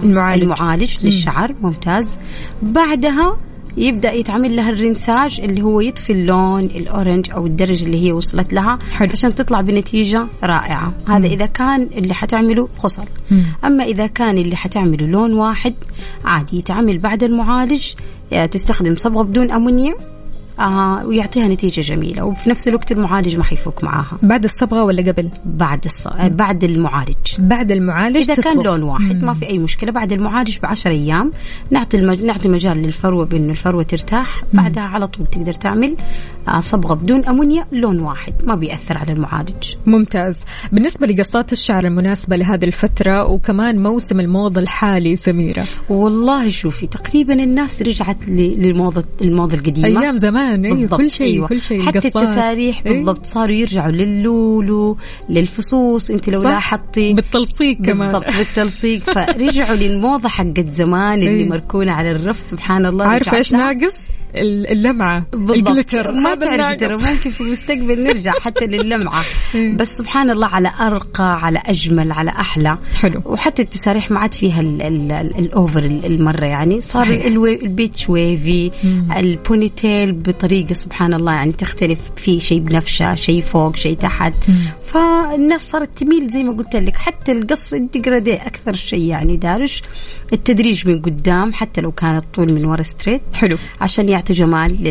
المعالج, 0.03 0.43
المعالج 0.43 1.05
للشعر 1.05 1.55
ممتاز. 1.61 2.17
بعدها 2.61 3.37
يبدأ 3.77 4.11
يتعمل 4.11 4.55
لها 4.55 4.69
الرنساج 4.69 5.41
اللي 5.41 5.61
هو 5.61 5.79
يطفي 5.81 6.13
اللون 6.13 6.63
الأورنج 6.63 7.31
أو 7.31 7.45
الدرجه 7.45 7.85
اللي 7.85 8.03
هي 8.03 8.11
وصلت 8.11 8.53
لها 8.53 8.77
حلو. 8.91 9.09
عشان 9.11 9.35
تطلع 9.35 9.61
بنتيجة 9.61 10.27
رائعة 10.43 10.93
مم. 11.07 11.13
هذا 11.13 11.27
إذا 11.27 11.45
كان 11.45 11.83
اللي 11.83 12.13
حتعمله 12.13 12.67
خصل 12.77 13.05
مم. 13.31 13.43
أما 13.65 13.83
إذا 13.83 14.07
كان 14.07 14.37
اللي 14.37 14.55
حتعمله 14.55 15.07
لون 15.07 15.33
واحد 15.33 15.73
عادي 16.25 16.57
يتعمل 16.57 16.97
بعد 16.97 17.23
المعالج 17.23 17.93
تستخدم 18.51 18.95
صبغة 18.95 19.23
بدون 19.23 19.51
امونيا 19.51 19.93
آه 20.59 21.05
ويعطيها 21.05 21.47
نتيجة 21.47 21.81
جميلة 21.81 22.23
وفي 22.23 22.49
نفس 22.49 22.67
الوقت 22.67 22.91
المعالج 22.91 23.35
ما 23.35 23.43
حيفك 23.43 23.83
معاها. 23.83 24.17
بعد 24.21 24.43
الصبغة 24.43 24.83
ولا 24.83 25.11
قبل؟ 25.11 25.29
بعد 25.45 25.85
الص... 25.85 26.07
بعد 26.27 26.63
المعالج. 26.63 27.15
بعد 27.39 27.71
المعالج 27.71 28.17
إذا 28.17 28.33
تصبغ. 28.33 28.53
كان 28.53 28.63
لون 28.63 28.83
واحد 28.83 29.15
مم. 29.15 29.25
ما 29.25 29.33
في 29.33 29.49
أي 29.49 29.57
مشكلة. 29.57 29.91
بعد 29.91 30.11
المعالج 30.11 30.57
ب 30.59 30.65
10 30.65 30.91
أيام 30.91 31.31
نعطي 31.71 31.97
المج... 31.97 32.23
نعطي 32.23 32.49
مجال 32.49 32.77
للفروة 32.77 33.25
بانه 33.25 33.51
الفروة 33.51 33.83
ترتاح. 33.83 34.41
بعدها 34.53 34.83
على 34.83 35.07
طول 35.07 35.27
تقدر 35.27 35.53
تعمل 35.53 35.95
آه 36.47 36.59
صبغة 36.59 36.93
بدون 36.93 37.25
أمونيا 37.25 37.65
لون 37.71 37.99
واحد. 37.99 38.33
ما 38.43 38.55
بيأثر 38.55 38.97
على 38.97 39.13
المعالج. 39.13 39.75
ممتاز. 39.85 40.41
بالنسبة 40.71 41.07
لقصات 41.07 41.53
الشعر 41.53 41.85
المناسبة 41.85 42.35
لهذه 42.35 42.65
الفترة 42.65 43.25
وكمان 43.25 43.83
موسم 43.83 44.19
الموضة 44.19 44.61
الحالي 44.61 45.15
سميرة. 45.15 45.65
والله 45.89 46.49
شوفي 46.49 46.87
تقريبا 46.87 47.33
الناس 47.33 47.81
رجعت 47.81 48.17
للموضة 48.27 49.03
الموضة 49.21 49.55
القديمة. 49.55 50.01
أيام 50.01 50.17
زمان. 50.17 50.46
كمان 50.55 50.77
أيوة 50.77 50.97
كل 50.97 51.11
شيء 51.11 51.27
أيوة. 51.27 51.47
كل 51.47 51.61
شيء. 51.61 51.81
حتى 51.81 52.07
التساريح 52.07 52.81
أيوة. 52.85 52.97
بالضبط 52.97 53.25
صاروا 53.25 53.55
يرجعوا 53.55 53.91
للولو 53.91 54.97
للفصوص. 55.29 56.11
أنت 56.11 56.29
لو 56.29 56.43
لاحظتي. 56.43 57.13
بالتلصيق 57.13 57.77
كمان. 57.77 58.11
بالضبط 58.11 58.37
بالتلصيق. 58.37 59.03
فرجعوا 59.15 59.75
للموضة 59.75 60.29
حقت 60.29 60.69
زمان 60.73 61.19
اللي 61.19 61.29
أيوة. 61.29 61.49
مركونة 61.49 61.91
على 61.91 62.11
الرف. 62.11 62.39
سبحان 62.39 62.85
الله. 62.85 63.05
عارفة 63.05 63.37
إيش 63.37 63.53
ناقص؟ 63.53 63.95
اللمعة. 64.35 65.25
ال 65.33 65.42
glitter. 65.42 66.11
ما 66.11 66.35
تعرف 66.35 66.79
ترى 66.79 66.97
ممكن 66.97 67.29
في 67.29 67.41
المستقبل 67.41 68.03
نرجع 68.03 68.31
حتى 68.31 68.65
للمعة 68.65 69.23
إيه. 69.55 69.77
بس 69.77 69.87
سبحان 69.97 70.29
الله 70.29 70.47
على 70.47 70.71
أرقى 70.81 71.39
على 71.41 71.61
أجمل 71.65 72.11
على 72.11 72.31
أحلى. 72.31 72.77
حلو. 72.95 73.21
وحتى 73.25 73.61
التساريح 73.61 74.11
ما 74.11 74.19
عاد 74.19 74.33
فيها 74.33 74.61
ال 75.39 75.48
over 75.48 75.83
المرة 75.83 76.45
يعني. 76.45 76.81
صار 76.81 77.07
ال 77.07 77.24
beach 77.24 78.09
wavy 78.09 78.71
ال 79.17 79.27
ponytail 79.27 80.11
بطريقة 80.11 80.73
سبحان 80.73 81.13
الله 81.13 81.33
يعني 81.33 81.51
تختلف. 81.51 81.99
في 82.15 82.39
شيء 82.39 82.59
بنفشة 82.59 83.15
شيء 83.15 83.41
فوق 83.41 83.75
شيء 83.75 83.97
تحت. 83.97 84.33
فالناس 84.87 85.69
صارت 85.69 85.97
تميل 85.97 86.27
زي 86.29 86.43
ما 86.43 86.53
قلت 86.53 86.75
لك. 86.75 86.95
حتى 86.95 87.31
القص 87.31 87.73
ال 87.73 87.81
dégradé 87.81 88.33
أكثر 88.33 88.73
شيء 88.73 89.01
يعني 89.01 89.37
دارج 89.37 89.83
التدريج 90.33 90.87
من 90.87 91.01
قدام 91.01 91.53
حتى 91.53 91.81
لو 91.81 91.91
كان 91.91 92.17
الطول 92.17 92.53
من 92.53 92.65
ورا 92.65 92.81
straight 92.81 93.21
حلو. 93.33 93.57
عشان 93.81 94.09
يعطي 94.09 94.33
جمال 94.33 94.83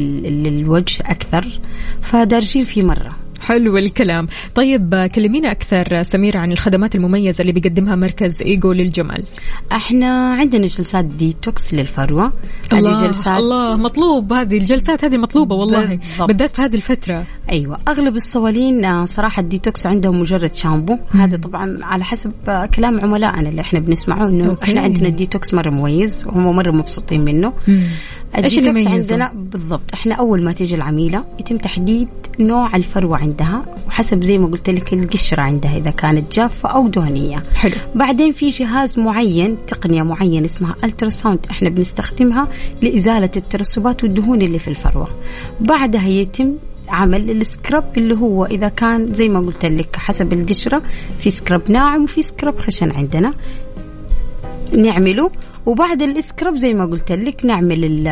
للوجه 0.42 1.02
أكثر. 1.06 1.60
فدارجين 2.02 2.64
في 2.64 2.82
مرة. 2.82 3.25
حلو 3.46 3.78
الكلام 3.78 4.28
طيب 4.54 5.10
كلمينا 5.14 5.50
أكثر 5.50 6.02
سميرة 6.02 6.38
عن 6.38 6.52
الخدمات 6.52 6.94
المميزة 6.94 7.42
اللي 7.42 7.52
بيقدمها 7.52 7.94
مركز 7.96 8.42
إيجو 8.42 8.72
للجمال 8.72 9.24
إحنا 9.72 10.34
عندنا 10.34 10.66
جلسات 10.66 11.04
ديتوكس 11.04 11.74
للفروة 11.74 12.32
الله 12.72 13.06
جلسات 13.06 13.36
الله 13.36 13.76
مطلوب 13.76 14.32
هذه 14.32 14.58
الجلسات 14.58 15.04
هذه 15.04 15.16
مطلوبة 15.16 15.54
والله 15.54 15.84
بالضبط. 15.86 16.28
بالذات 16.28 16.56
في 16.56 16.62
هذه 16.62 16.74
الفترة 16.74 17.24
أيوة 17.52 17.78
أغلب 17.88 18.16
الصوالين 18.16 18.84
آه، 18.84 19.04
صراحة 19.04 19.42
الديتوكس 19.42 19.86
عندهم 19.86 20.20
مجرد 20.20 20.54
شامبو. 20.54 20.98
هذا 21.12 21.36
طبعا 21.36 21.78
على 21.82 22.04
حسب 22.04 22.32
آه، 22.48 22.66
كلام 22.66 23.00
عملائنا 23.00 23.48
اللي 23.48 23.60
إحنا 23.60 23.78
بنسمعه 23.80 24.46
okay. 24.46 24.64
إحنا 24.64 24.80
عندنا 24.80 25.08
الديتوكس 25.08 25.54
مرة 25.54 25.70
مميز 25.70 26.26
وهم 26.26 26.56
مرة 26.56 26.70
مبسوطين 26.70 27.24
منه 27.24 27.52
مم. 27.68 27.82
إيش 28.44 28.58
اللي 28.58 28.88
عندنا؟ 28.88 29.32
بالضبط. 29.34 29.94
إحنا 29.94 30.14
أول 30.14 30.44
ما 30.44 30.52
تيجي 30.52 30.74
العميلة 30.74 31.24
يتم 31.40 31.56
تحديد 31.56 32.08
نوع 32.40 32.76
الفروة 32.76 33.18
عندها 33.18 33.62
وحسب 33.88 34.24
زي 34.24 34.38
ما 34.38 34.46
قلت 34.46 34.70
لك 34.70 34.92
القشرة 34.92 35.42
عندها 35.42 35.76
إذا 35.76 35.90
كانت 35.90 36.32
جافة 36.32 36.68
أو 36.68 36.88
دهنية. 36.88 37.42
حلو. 37.54 37.72
بعدين 37.94 38.32
في 38.32 38.50
جهاز 38.50 38.98
معين 38.98 39.56
تقنية 39.66 40.02
معينة 40.02 40.44
اسمها 40.44 40.74
ultrasound 40.84 41.46
إحنا 41.50 41.68
بنستخدمها 41.70 42.48
لإزالة 42.82 43.30
الترسبات 43.36 44.04
والدهون 44.04 44.42
اللي 44.42 44.58
في 44.58 44.68
الفروة. 44.68 45.08
بعدها 45.60 46.08
يتم 46.08 46.54
عمل 46.88 47.30
ال 47.30 47.39
scrub 47.39 47.84
اللي 47.96 48.14
هو 48.14 48.44
إذا 48.44 48.68
كان 48.68 49.14
زي 49.14 49.28
ما 49.28 49.40
قلت 49.40 49.66
لك 49.66 49.96
حسب 49.96 50.32
القشرة 50.32 50.82
في 51.18 51.30
scrub 51.30 51.70
ناعم 51.70 52.04
وفي 52.04 52.22
scrub 52.22 52.58
خشن 52.58 52.90
عندنا. 52.90 53.34
نعمله 54.76 55.30
وبعد 55.66 56.02
ال 56.02 56.11
scrub 56.11 56.56
زي 56.56 56.74
ما 56.74 56.86
قلت 56.86 57.12
لك 57.12 57.44
نعمل 57.44 58.08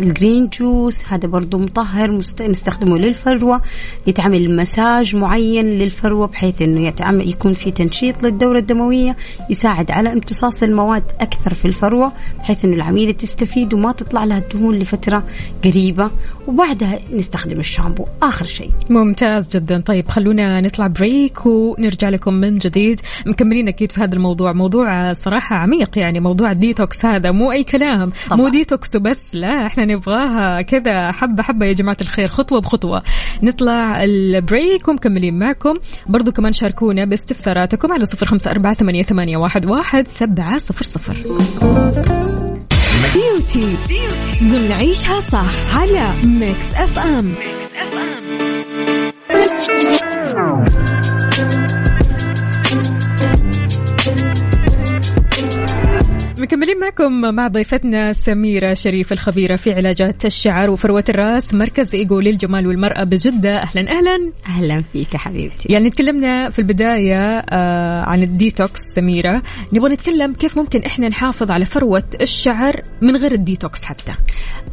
ال 0.00 0.08
green 0.08 0.48
juice 0.48 1.04
هذا 1.08 1.28
برضو 1.28 1.58
مطهر 1.58 2.10
نستخدمه 2.40 2.98
للفروة. 2.98 3.62
يتعمل 4.06 4.56
مساج 4.56 5.16
معين 5.16 5.64
للفروة 5.64 6.26
بحيث 6.26 6.62
إنه 6.62 6.86
يتعمل 6.86 7.28
يكون 7.28 7.54
في 7.54 7.70
تنشيط 7.70 8.22
للدورة 8.22 8.58
الدموية 8.58 9.16
يساعد 9.50 9.90
على 9.90 10.12
امتصاص 10.12 10.62
المواد 10.62 11.02
أكثر 11.20 11.54
في 11.54 11.64
الفروة 11.64 12.12
بحيث 12.38 12.64
انه 12.64 12.74
العميلة 12.74 13.12
تستفيد 13.12 13.74
وما 13.74 13.92
تطلع 13.92 14.24
لها 14.24 14.38
الدهون 14.38 14.74
لفترة 14.78 15.24
قريبة. 15.64 16.10
وبعدها 16.46 16.98
نستخدم 17.12 17.60
الشامبو 17.60 18.04
آخر 18.22 18.44
شيء. 18.46 18.70
ممتاز 18.90 19.56
جدا. 19.56 19.80
طيب 19.80 20.08
خلونا 20.08 20.60
نطلع 20.60 20.86
break 20.86 21.46
ونرجع 21.46 22.08
لكم 22.08 22.34
من 22.34 22.58
جديد. 22.58 23.00
مكملين 23.26 23.68
أكيد 23.68 23.92
في 23.92 24.00
هذا 24.00 24.14
الموضوع. 24.14 24.52
موضوع 24.52 25.12
صراحة 25.12 25.56
عميق 25.56 25.98
يعني 25.98 26.20
موضوع 26.20 26.51
الديتوكس 26.52 27.04
هذا 27.04 27.30
مو 27.30 27.52
أي 27.52 27.64
كلام 27.64 28.12
طبعا. 28.26 28.38
مو 28.38 28.48
ديتوكس 28.48 28.96
وبس 28.96 29.34
لا 29.34 29.66
إحنا 29.66 29.84
نبغاها 29.84 30.62
كذا 30.62 31.12
حبة 31.12 31.42
حبة 31.42 31.66
يا 31.66 31.72
جماعة 31.72 31.96
الخير 32.00 32.28
خطوة 32.28 32.60
بخطوة. 32.60 33.02
نطلع 33.42 34.04
ال 34.04 34.18
break 34.18 34.88
ومكملين 34.88 35.38
معكم. 35.38 35.78
برضو 36.06 36.32
كمان 36.32 36.52
شاركونا 36.52 37.04
باستفساراتكم 37.04 37.92
على 37.92 38.04
صفر 38.04 38.26
خمسة 38.26 38.50
أربعة 38.50 38.74
ثمانية, 38.74 39.02
ثمانية 39.02 39.36
واحد, 39.36 39.66
واحد 39.66 40.08
سبعة 40.08 40.58
صفر 40.58 40.84
صفر. 40.84 41.16
beauty 43.14 43.76
نعيشها 44.68 45.20
صح 45.20 45.76
على 45.76 46.10
Mix 46.24 46.74
FM 46.74 47.24
Mix 47.24 47.72
F 47.76 47.94
ام 50.02 50.21
مكملين 56.42 56.80
معكم 56.80 57.12
مع 57.34 57.48
ضيفتنا 57.48 58.12
سميرة 58.12 58.74
شريف 58.74 59.12
الخبيرة 59.12 59.56
في 59.56 59.72
علاجات 59.72 60.24
الشعر 60.24 60.70
وفروة 60.70 61.04
الراس 61.08 61.54
مركز 61.54 61.94
إيجو 61.94 62.20
للجمال 62.20 62.66
والمرأة 62.66 63.04
بجدة. 63.04 63.62
أهلا 63.62 63.90
أهلا. 63.90 64.32
أهلا 64.46 64.82
فيك 64.82 65.16
حبيبتي. 65.16 65.72
يعني 65.72 65.90
تكلمنا 65.90 66.50
في 66.50 66.58
البداية 66.58 67.38
آه 67.50 68.02
عن 68.02 68.22
الديتوكس 68.22 68.80
سميرة. 68.94 69.42
نبغى 69.72 69.94
نتكلم 69.94 70.32
كيف 70.34 70.58
ممكن 70.58 70.80
إحنا 70.80 71.08
نحافظ 71.08 71.50
على 71.50 71.64
فروة 71.64 72.04
الشعر 72.20 72.80
من 73.02 73.16
غير 73.16 73.32
الديتوكس 73.32 73.82
حتى. 73.82 74.12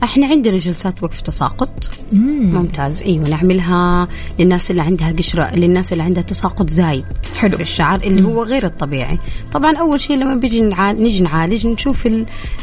إحنا 0.04 0.28
عندنا 0.28 0.58
جلسات 0.58 1.04
وقف 1.04 1.22
تساقط. 1.22 1.90
مم. 2.14 2.56
ممتاز. 2.56 3.02
إيوه 3.02 3.30
نعملها 3.30 4.08
للناس 4.40 4.72
اللي 4.72 4.82
عندها 4.82 5.12
قشرة 5.12 5.56
للناس 5.56 5.94
اللي 5.94 6.04
عندها 6.04 6.24
تساقط 6.24 6.70
زايد 6.70 7.06
حلو. 7.38 7.58
في 7.58 7.64
الشعر 7.64 8.00
اللي 8.04 8.22
مم. 8.22 8.28
هو 8.30 8.44
غير 8.44 8.66
الطبيعي. 8.66 9.18
طبعا 9.54 9.78
أول 9.78 10.00
شيء 10.00 10.18
لما 10.18 10.36
بيجي 10.36 10.62
نعالج 10.62 11.22
نعالج 11.60 11.68
نشوف 11.68 12.08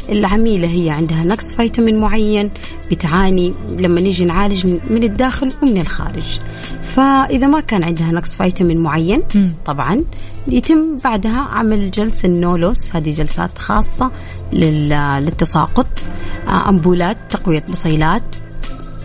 العميلة 0.09 0.67
هي 0.67 0.89
عندها 0.89 1.23
نقص 1.23 1.53
فيتامين 1.53 1.99
معين 1.99 2.49
بتعاني. 2.91 3.53
لما 3.77 4.01
نيجي 4.01 4.25
نعالج 4.25 4.65
من 4.89 5.03
الداخل 5.03 5.53
ومن 5.61 5.77
الخارج. 5.77 6.39
فإذا 6.81 7.47
ما 7.47 7.59
كان 7.59 7.83
عندها 7.83 8.11
نقص 8.11 8.37
فيتامين 8.37 8.77
معين. 8.77 9.23
طبعا 9.65 10.03
يتم 10.47 10.97
بعدها 11.03 11.47
عمل 11.51 11.91
جلسة 11.91 12.25
النولوس. 12.25 12.95
هذه 12.95 13.11
جلسات 13.11 13.57
خاصة 13.57 14.11
للتساقط 14.53 15.87
آه، 16.47 16.69
أمبولات 16.69 17.17
تقوية 17.29 17.63
بصيلات. 17.69 18.35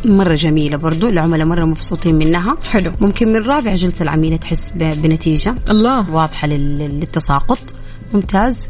مرة 0.04 0.34
جميلة 0.34 0.76
برضو 0.76 1.08
العملاء 1.08 1.46
مرة 1.46 1.64
مبسوطين 1.64 2.14
منها. 2.14 2.56
حلو. 2.70 2.92
ممكن 3.00 3.32
من 3.32 3.42
رابع 3.42 3.74
جلسة 3.74 4.02
العميلة 4.02 4.36
تحس 4.36 4.70
بنتيجة. 4.76 5.54
الله. 5.70 6.10
واضحة 6.10 6.48
للتساقط. 6.48 7.81
ممتاز 8.14 8.68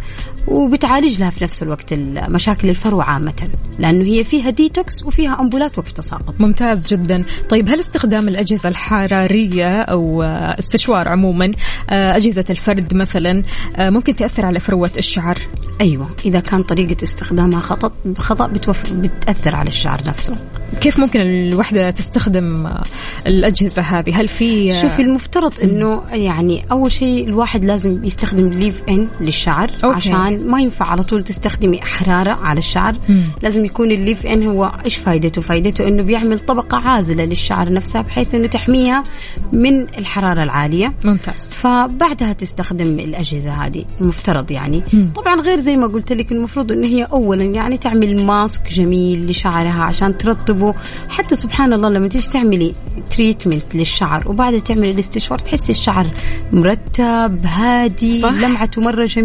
وبتعالج 0.48 1.20
لها 1.20 1.30
في 1.30 1.44
نفس 1.44 1.62
الوقت 1.62 1.94
مشاكل 2.28 2.68
الفروة 2.68 3.04
عامة 3.04 3.48
لأنه 3.78 4.04
هي 4.04 4.24
فيها 4.24 4.50
ديتوكس 4.50 5.02
وفيها 5.04 5.40
أمبولات 5.40 5.78
وقف 5.78 5.92
تساقط. 5.92 6.34
ممتاز 6.40 6.86
جدا. 6.86 7.24
طيب 7.48 7.68
هل 7.68 7.80
استخدام 7.80 8.28
الأجهزة 8.28 8.68
الحرارية 8.68 9.82
أو 9.82 10.22
استشوار 10.22 11.08
عموما 11.08 11.52
آه، 11.90 12.16
أجهزة 12.16 12.44
الفرد 12.50 12.94
مثلا 12.94 13.42
آه، 13.76 13.90
ممكن 13.90 14.16
تأثر 14.16 14.46
على 14.46 14.60
فروة 14.60 14.90
الشعر؟ 14.98 15.38
أيوة 15.80 16.10
إذا 16.24 16.40
كان 16.40 16.62
طريقة 16.62 17.02
استخدامها 17.02 17.60
خطأ 17.60 17.92
خطأ 18.18 18.46
بتوف... 18.46 18.92
بتأثر 18.92 19.56
على 19.56 19.68
الشعر 19.68 20.02
نفسه. 20.06 20.36
كيف 20.80 20.98
ممكن 20.98 21.20
الوحدة 21.20 21.90
تستخدم 21.90 22.66
آه، 22.66 22.82
الأجهزة 23.26 23.82
هذه؟ 23.82 24.20
هل 24.20 24.28
في 24.28 24.70
شوفي 24.70 25.02
المفترض 25.02 25.60
أنه 25.60 26.02
يعني 26.12 26.64
أول 26.72 26.92
شيء 26.92 27.28
الواحد 27.28 27.64
لازم 27.64 28.04
يستخدم 28.04 28.48
leave-in 28.48 29.08
للشعر 29.32 29.70
okay. 29.84 29.96
عشان 29.96 30.48
ما 30.48 30.60
ينفع 30.60 30.86
على 30.86 31.02
طول 31.02 31.22
تستخدمي 31.22 31.80
حرارة 31.82 32.40
على 32.40 32.58
الشعر 32.58 32.94
مم. 33.08 33.22
لازم 33.42 33.64
يكون 33.64 33.90
ال 33.90 34.26
leave-in 34.26 34.46
هو 34.46 34.72
إيش 34.84 34.96
فايدته 34.96 35.40
فايدته 35.42 35.88
أنه 35.88 36.02
بيعمل 36.02 36.38
طبقة 36.38 36.78
عازلة 36.78 37.24
للشعر 37.24 37.72
نفسها 37.72 38.02
بحيث 38.02 38.34
أنه 38.34 38.46
تحميها 38.46 39.04
من 39.52 39.80
الحرارة 39.80 40.42
العالية 40.42 40.94
ممتاز 41.04 41.52
فبعدها 41.52 42.32
تستخدم 42.32 42.86
الأجهزة 42.98 43.52
هذه 43.52 43.84
المفترض 44.00 44.50
يعني 44.50 44.82
مم. 44.92 45.08
طبعا 45.16 45.40
غير 45.40 45.60
زي 45.60 45.76
ما 45.76 45.86
قلت 45.86 46.12
لك 46.12 46.32
المفروض 46.32 46.72
أن 46.72 46.84
هي 46.84 47.04
أولا 47.04 47.44
يعني 47.44 47.78
تعمل 47.78 48.26
mask 48.26 48.68
جميل 48.72 49.30
لشعرها 49.30 49.82
عشان 49.82 50.16
ترطبه 50.16 50.74
حتى 51.08 51.36
سبحان 51.36 51.72
الله 51.72 51.88
لما 51.88 52.08
تيجي 52.08 52.28
تعملي 52.28 52.74
treatment 53.16 53.74
للشعر 53.74 54.28
وبعدها 54.28 54.60
تعملي 54.60 54.90
الاستشوار 54.90 55.38
تحسي 55.38 55.72
الشعر 55.72 56.06
مرتب 56.52 57.46
هادي 57.46 58.18
صح. 58.18 58.30
لمعته 58.32 58.82
مرة 58.82 59.06
جميلة 59.06 59.21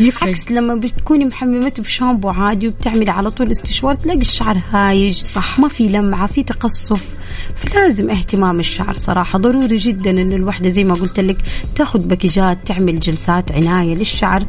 يفرق. 0.00 0.28
عكس 0.28 0.50
لما 0.50 0.74
بتكوني 0.74 1.24
محممته 1.24 1.82
بشامبو 1.82 2.28
عادي 2.28 2.68
وبتعملي 2.68 3.10
على 3.10 3.30
طول 3.30 3.50
استشوار 3.50 3.94
تلاقي 3.94 4.18
الشعر 4.18 4.60
هايج. 4.70 5.12
صح. 5.12 5.58
ما 5.58 5.68
في 5.68 5.88
لمعة 5.88 6.26
في 6.26 6.42
تقصف. 6.42 7.23
فلازم 7.56 8.10
اهتمام 8.10 8.60
الشعر 8.60 8.92
صراحة. 8.94 9.38
ضروري 9.38 9.76
جدا 9.76 10.10
أن 10.10 10.32
الوحدة 10.32 10.70
زي 10.70 10.84
ما 10.84 10.94
قلت 10.94 11.20
لك 11.20 11.36
تاخذ 11.74 12.08
باكيجات 12.08 12.58
تعمل 12.66 13.00
جلسات 13.00 13.52
عناية 13.52 13.94
للشعر 13.94 14.46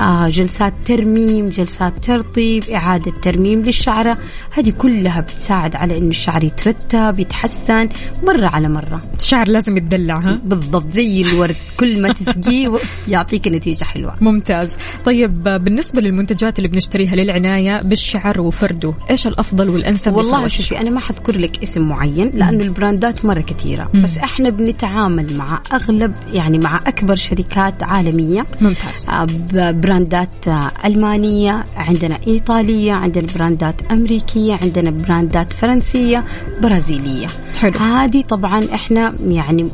آه 0.00 0.28
جلسات 0.28 0.74
ترميم 0.84 1.48
جلسات 1.48 2.04
ترطيب 2.04 2.64
إعادة 2.64 3.12
ترميم 3.22 3.62
للشعرة. 3.62 4.18
هذه 4.50 4.70
كلها 4.70 5.20
بتساعد 5.20 5.76
على 5.76 5.98
أن 5.98 6.08
الشعر 6.08 6.44
يترتب 6.44 7.18
يتحسن 7.18 7.88
مرة 8.22 8.46
على 8.46 8.68
مرة. 8.68 9.00
الشعر 9.18 9.48
لازم 9.48 9.76
يتدلع 9.76 10.16
ها؟ 10.18 10.40
بالضبط 10.44 10.90
زي 10.90 11.22
الورد. 11.22 11.56
كل 11.80 12.02
ما 12.02 12.12
تسقيه 12.18 12.78
يعطيك 13.08 13.48
نتيجة 13.48 13.84
حلوة. 13.84 14.14
ممتاز. 14.20 14.68
طيب 15.04 15.42
بالنسبة 15.42 16.00
للمنتجات 16.00 16.58
اللي 16.58 16.68
بنشتريها 16.68 17.14
للعناية 17.14 17.80
بالشعر 17.82 18.40
وفرده 18.40 18.94
إيش 19.10 19.26
الأفضل 19.26 19.68
والأنسب 19.68 20.12
والله 20.12 20.48
شوفي 20.48 20.80
أنا 20.80 20.90
ما 20.90 21.00
حذكر 21.00 21.38
لك 21.38 21.62
اسم 21.62 21.88
معين 21.88 22.30
لأنه 22.50 22.64
البراندات 22.64 23.24
مرة 23.24 23.40
كثيرة. 23.40 23.90
بس 24.02 24.18
إحنا 24.18 24.50
بنتعامل 24.50 25.36
مع 25.36 25.62
أغلب 25.72 26.14
يعني 26.32 26.58
مع 26.58 26.78
أكبر 26.86 27.14
شركات 27.14 27.82
عالمية. 27.82 28.46
ممتاز. 28.60 29.08
آه، 29.08 29.26
براندات 29.70 30.48
آه، 30.48 30.70
ألمانية 30.84 31.64
عندنا 31.76 32.18
إيطالية 32.26 32.92
عندنا 32.92 33.26
براندات 33.36 33.92
أمريكية 33.92 34.58
عندنا 34.62 34.90
براندات 34.90 35.52
فرنسية 35.52 36.24
برازيلية. 36.62 37.26
حلو. 37.60 37.78
هذه 37.78 38.22
طبعا 38.22 38.64
إحنا 38.74 39.14
يعني 39.26 39.68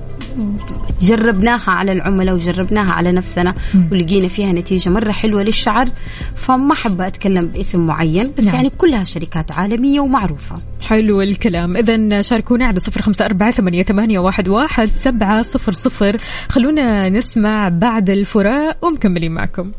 جربناها 1.02 1.70
على 1.70 1.92
العملاء 1.92 2.34
وجربناها 2.34 2.92
على 2.92 3.12
نفسنا 3.12 3.54
ولقينا 3.92 4.28
فيها 4.28 4.52
نتيجة 4.52 4.90
مرة 4.90 5.12
حلوة 5.12 5.42
للشعر 5.42 5.88
فما 6.36 6.74
حابة 6.74 7.06
أتكلم 7.06 7.46
باسم 7.46 7.86
معين 7.86 8.32
بس 8.38 8.44
نعم. 8.44 8.54
يعني 8.54 8.70
كلها 8.70 9.04
شركات 9.04 9.52
عالمية 9.52 10.00
ومعروفة. 10.00 10.56
حلو 10.82 11.20
الكلام. 11.20 11.76
إذا 11.76 12.20
شاركونا 12.22 12.64
على 12.64 12.80
صفر 12.80 13.02
خمسة 13.02 13.24
أربعة 13.24 13.50
ثمانية, 13.50 13.82
ثمانية 13.82 14.18
واحد, 14.18 14.48
واحد 14.48 14.88
سبعة 14.88 15.42
صفر 15.42 15.72
صفر. 15.72 16.16
خلونا 16.48 17.08
نسمع 17.08 17.68
بعد 17.68 18.10
الفراق 18.10 18.84
ومكملين 18.84 19.32
معكم. 19.32 19.70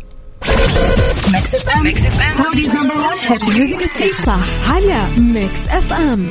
صح 4.26 4.72
على 4.72 5.06
Mix 5.18 5.68
FM 5.68 6.30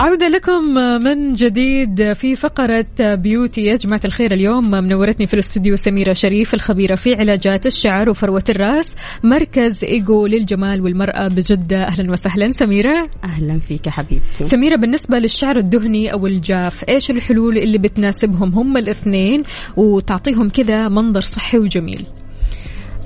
عودة 0.00 0.28
لكم 0.28 0.74
من 1.04 1.32
جديد 1.32 2.12
في 2.12 2.36
فقرة 2.36 2.86
beauty 3.00 3.64
يا 3.64 3.74
جماعة 3.74 4.00
الخير. 4.04 4.32
اليوم 4.32 4.70
منورتني 4.70 5.26
في 5.26 5.34
الاستوديو 5.34 5.76
سميرة 5.76 6.12
شريف 6.12 6.54
الخبيرة 6.54 6.94
في 6.94 7.14
علاجات 7.14 7.66
الشعر 7.66 8.10
وفروة 8.10 8.44
الرأس 8.48 8.94
مركز 9.24 9.84
إيجو 9.84 10.26
للجمال 10.26 10.80
والمرأة 10.80 11.28
بجدة. 11.28 11.86
أهلا 11.86 12.12
وسهلا 12.12 12.52
سميرة. 12.52 13.06
أهلا 13.24 13.58
فيك 13.58 13.88
حبيبتي. 13.88 14.44
سميرة 14.44 14.76
بالنسبة 14.76 15.18
للشعر 15.18 15.56
الدهني 15.56 16.12
أو 16.12 16.26
الجاف 16.26 16.88
إيش 16.88 17.10
الحلول 17.10 17.58
اللي 17.58 17.78
بتناسبهم؟ 17.78 18.54
هم 18.54 18.76
الاثنين 18.76 19.42
وتعطيهم 19.76 20.48
كذا 20.48 20.88
منظر 20.88 21.20
صحي 21.20 21.58
وجميل. 21.58 22.06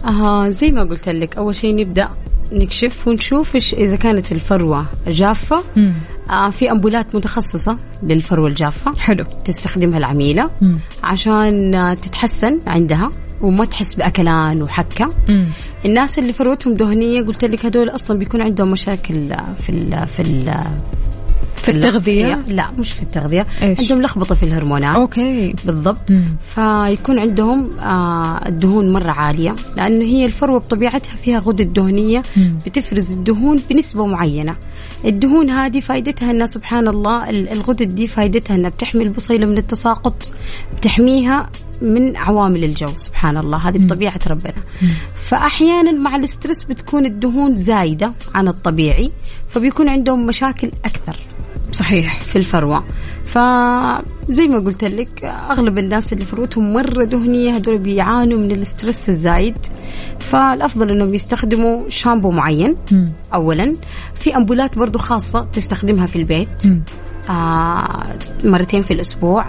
آه 0.05 0.49
زي 0.49 0.71
ما 0.71 0.85
قلت 0.85 1.09
لك 1.09 1.37
أول 1.37 1.55
شيء 1.55 1.75
نبدأ 1.75 2.09
نكشف 2.53 3.09
ونشوف 3.09 3.57
إذا 3.75 3.97
كانت 3.97 4.33
الفروة 4.33 4.87
جافة 5.09 5.63
آه 5.79 5.93
في 6.51 6.71
أمبولات 6.71 7.15
متخصصة 7.15 7.77
للفروة 8.03 8.49
الجافة 8.49 8.93
حلو 8.99 9.25
تستخدمها 9.45 9.99
العميلة 9.99 10.51
مم. 10.63 10.79
عشان 11.05 11.75
آه 11.75 11.95
تتحسن 11.95 12.61
عندها 12.67 13.11
وما 13.43 13.65
تحس 13.65 13.95
بأكلان 13.95 14.63
وحكه 14.63 15.09
مم. 15.29 15.47
الناس 15.85 16.19
اللي 16.19 16.33
فروتهم 16.33 16.75
دهنية 16.75 17.23
قلت 17.23 17.45
لك 17.45 17.67
هدول 17.67 17.89
أصلا 17.89 18.19
بيكون 18.19 18.41
عندهم 18.43 18.71
مشاكل 18.71 19.29
في 19.67 19.69
ال 19.69 20.07
في 20.07 20.21
ال 20.23 20.55
في 21.55 21.71
التغذية؟ 21.71 22.35
لا 22.49 22.71
مش 22.79 22.93
في 22.93 23.03
التغذية 23.03 23.47
إيش؟ 23.63 23.81
عندهم 23.81 24.03
لخبطة 24.03 24.35
في 24.35 24.43
الهرمونات 24.43 24.97
أوكي 24.97 25.55
بالضبط 25.65 26.11
مم. 26.11 26.25
فيكون 26.55 27.19
عندهم 27.19 27.79
آه 27.79 28.49
الدهون 28.49 28.93
مرة 28.93 29.11
عالية 29.11 29.55
لأنه 29.77 30.05
هي 30.05 30.27
الفروة 30.27 30.59
بطبيعتها 30.59 31.17
فيها 31.17 31.39
غدد 31.39 31.73
دهنية 31.73 32.23
مم. 32.37 32.59
بتفرز 32.67 33.13
الدهون 33.13 33.61
بنسبة 33.71 34.07
معينة 34.07 34.57
الدهون 35.05 35.51
هذه 35.51 35.81
فائدتها 35.81 36.31
أنها 36.31 36.47
سبحان 36.47 36.89
الله 36.89 37.31
الغدد 37.31 37.95
دي 37.95 38.07
فائدتها 38.07 38.55
أنها 38.57 38.71
بتحمي 38.71 39.03
البصيلة 39.05 39.47
من 39.47 39.59
التساقط 39.59 40.31
بتحميها 40.77 41.51
من 41.83 42.17
عوامل 42.17 42.65
الجو 42.65 42.91
سبحان 42.97 43.37
الله 43.37 43.59
هذه 43.69 43.79
بطبيعة 43.79 44.21
ربنا. 44.31 44.55
فأحيانا 45.15 45.93
مع 45.93 46.17
الاسترس 46.17 46.65
بتكون 46.65 47.07
الدهون 47.07 47.57
زايدة 47.57 48.13
عن 48.35 48.49
الطبيعي 48.49 49.11
فبيكون 49.49 49.89
عندهم 49.89 50.27
مشاكل 50.27 50.71
أكثر 50.85 51.17
صحيح. 51.73 52.21
في 52.21 52.37
الفروة. 52.37 52.85
فزي 53.25 54.49
ما 54.49 54.59
قلت 54.65 54.85
لك 54.85 55.25
أغلب 55.25 55.79
الناس 55.79 56.13
اللي 56.13 56.25
فروتهم 56.25 56.73
مرة 56.75 57.05
دهنية 57.05 57.55
هدول 57.55 57.79
بيعانوا 57.79 58.39
من 58.39 58.51
الاسترس 58.51 59.09
الزايد 59.09 59.57
فالأفضل 60.21 60.91
أنهم 60.91 61.15
يستخدموا 61.15 61.89
شامبو 61.89 62.31
معين 62.31 62.77
م. 62.93 63.05
أولا 63.35 63.75
في 64.15 64.37
أمبولات 64.37 64.79
برضو 64.79 64.99
خاصة 64.99 65.41
تستخدمها 65.53 66.07
في 66.07 66.17
البيت 66.17 66.67
م. 66.67 66.81
آه 67.31 68.07
مرتين 68.45 68.83
في 68.83 68.91
الأسبوع 68.91 69.47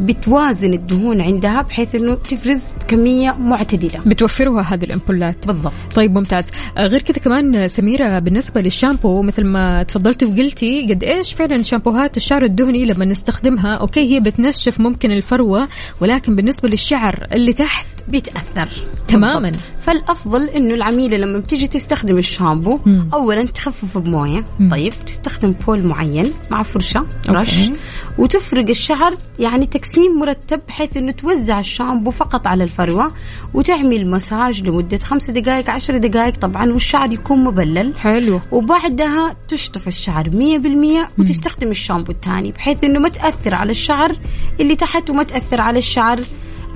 بتوازن 0.00 0.74
الدهون 0.74 1.20
عندها 1.20 1.62
بحيث 1.62 1.94
أنه 1.94 2.14
تفرز 2.14 2.62
كمية 2.88 3.36
معتدلة. 3.40 4.00
بتوفرها 4.06 4.62
هذه 4.62 4.84
الأمبولات 4.84 5.46
بالضبط. 5.46 5.72
طيب 5.96 6.12
ممتاز. 6.12 6.46
آه 6.76 6.86
غير 6.86 7.02
كذا 7.02 7.18
كمان 7.18 7.68
سميرة 7.68 8.18
بالنسبة 8.18 8.60
للشامبو 8.60 9.22
مثل 9.22 9.44
ما 9.46 9.82
تفضلتي 9.82 10.24
وقلتي 10.24 10.86
قد 10.90 11.04
إيش 11.04 11.32
فعلا 11.32 11.62
شامبوهات 11.62 12.16
الشعر 12.16 12.42
الدهني 12.42 12.84
لما 12.84 13.04
نستخدمها 13.04 13.74
okay 13.74 14.14
هي 14.14 14.20
بتنشف 14.20 14.80
ممكن 14.80 15.10
الفروة 15.10 15.68
ولكن 16.00 16.36
بالنسبة 16.36 16.68
للشعر 16.68 17.26
اللي 17.32 17.52
تحت 17.52 17.86
بيتأثر. 18.08 18.68
تماما. 19.08 19.40
بالضبط. 19.40 19.64
فالأفضل 19.82 20.44
إنه 20.44 20.74
العميلة 20.74 21.16
لما 21.16 21.38
بتيجي 21.38 21.66
تستخدم 21.66 22.18
الشامبو 22.18 22.78
مم. 22.86 23.08
اولا 23.14 23.44
تخفف 23.44 23.98
بموية. 23.98 24.44
مم. 24.60 24.70
طيب 24.70 24.92
تستخدم 25.06 25.54
bowl 25.66 25.84
معين 25.84 26.32
مع 26.50 26.62
فرشة 26.62 27.06
brush 27.28 27.70
وتفرق 28.18 28.68
الشعر 28.68 29.14
يعني 29.38 29.66
تقسيم 29.88 30.18
مرتب 30.20 30.60
بحيث 30.68 30.96
إنه 30.96 31.12
توزع 31.12 31.60
الشامبو 31.60 32.10
فقط 32.10 32.46
على 32.46 32.64
الفروة 32.64 33.12
وتعمل 33.54 34.10
مساج 34.10 34.62
لمدة 34.62 34.98
خمسة 34.98 35.32
دقائق 35.32 35.70
عشر 35.70 35.98
دقائق. 35.98 36.36
طبعا 36.36 36.72
والشعر 36.72 37.12
يكون 37.12 37.44
مبلل. 37.44 37.96
حلو. 37.96 38.40
وبعدها 38.52 39.36
تشطف 39.48 39.88
الشعر 39.88 40.30
100% 40.30 41.08
وتستخدم 41.18 41.70
الشامبو 41.70 42.12
الثاني 42.12 42.52
بحيث 42.52 42.84
إنه 42.84 42.98
ما 42.98 43.08
تأثر 43.08 43.54
على 43.54 43.70
الشعر 43.70 44.16
اللي 44.60 44.76
تحت 44.76 45.10
وما 45.10 45.22
تأثر 45.22 45.60
على 45.60 45.78
الشعر 45.78 46.20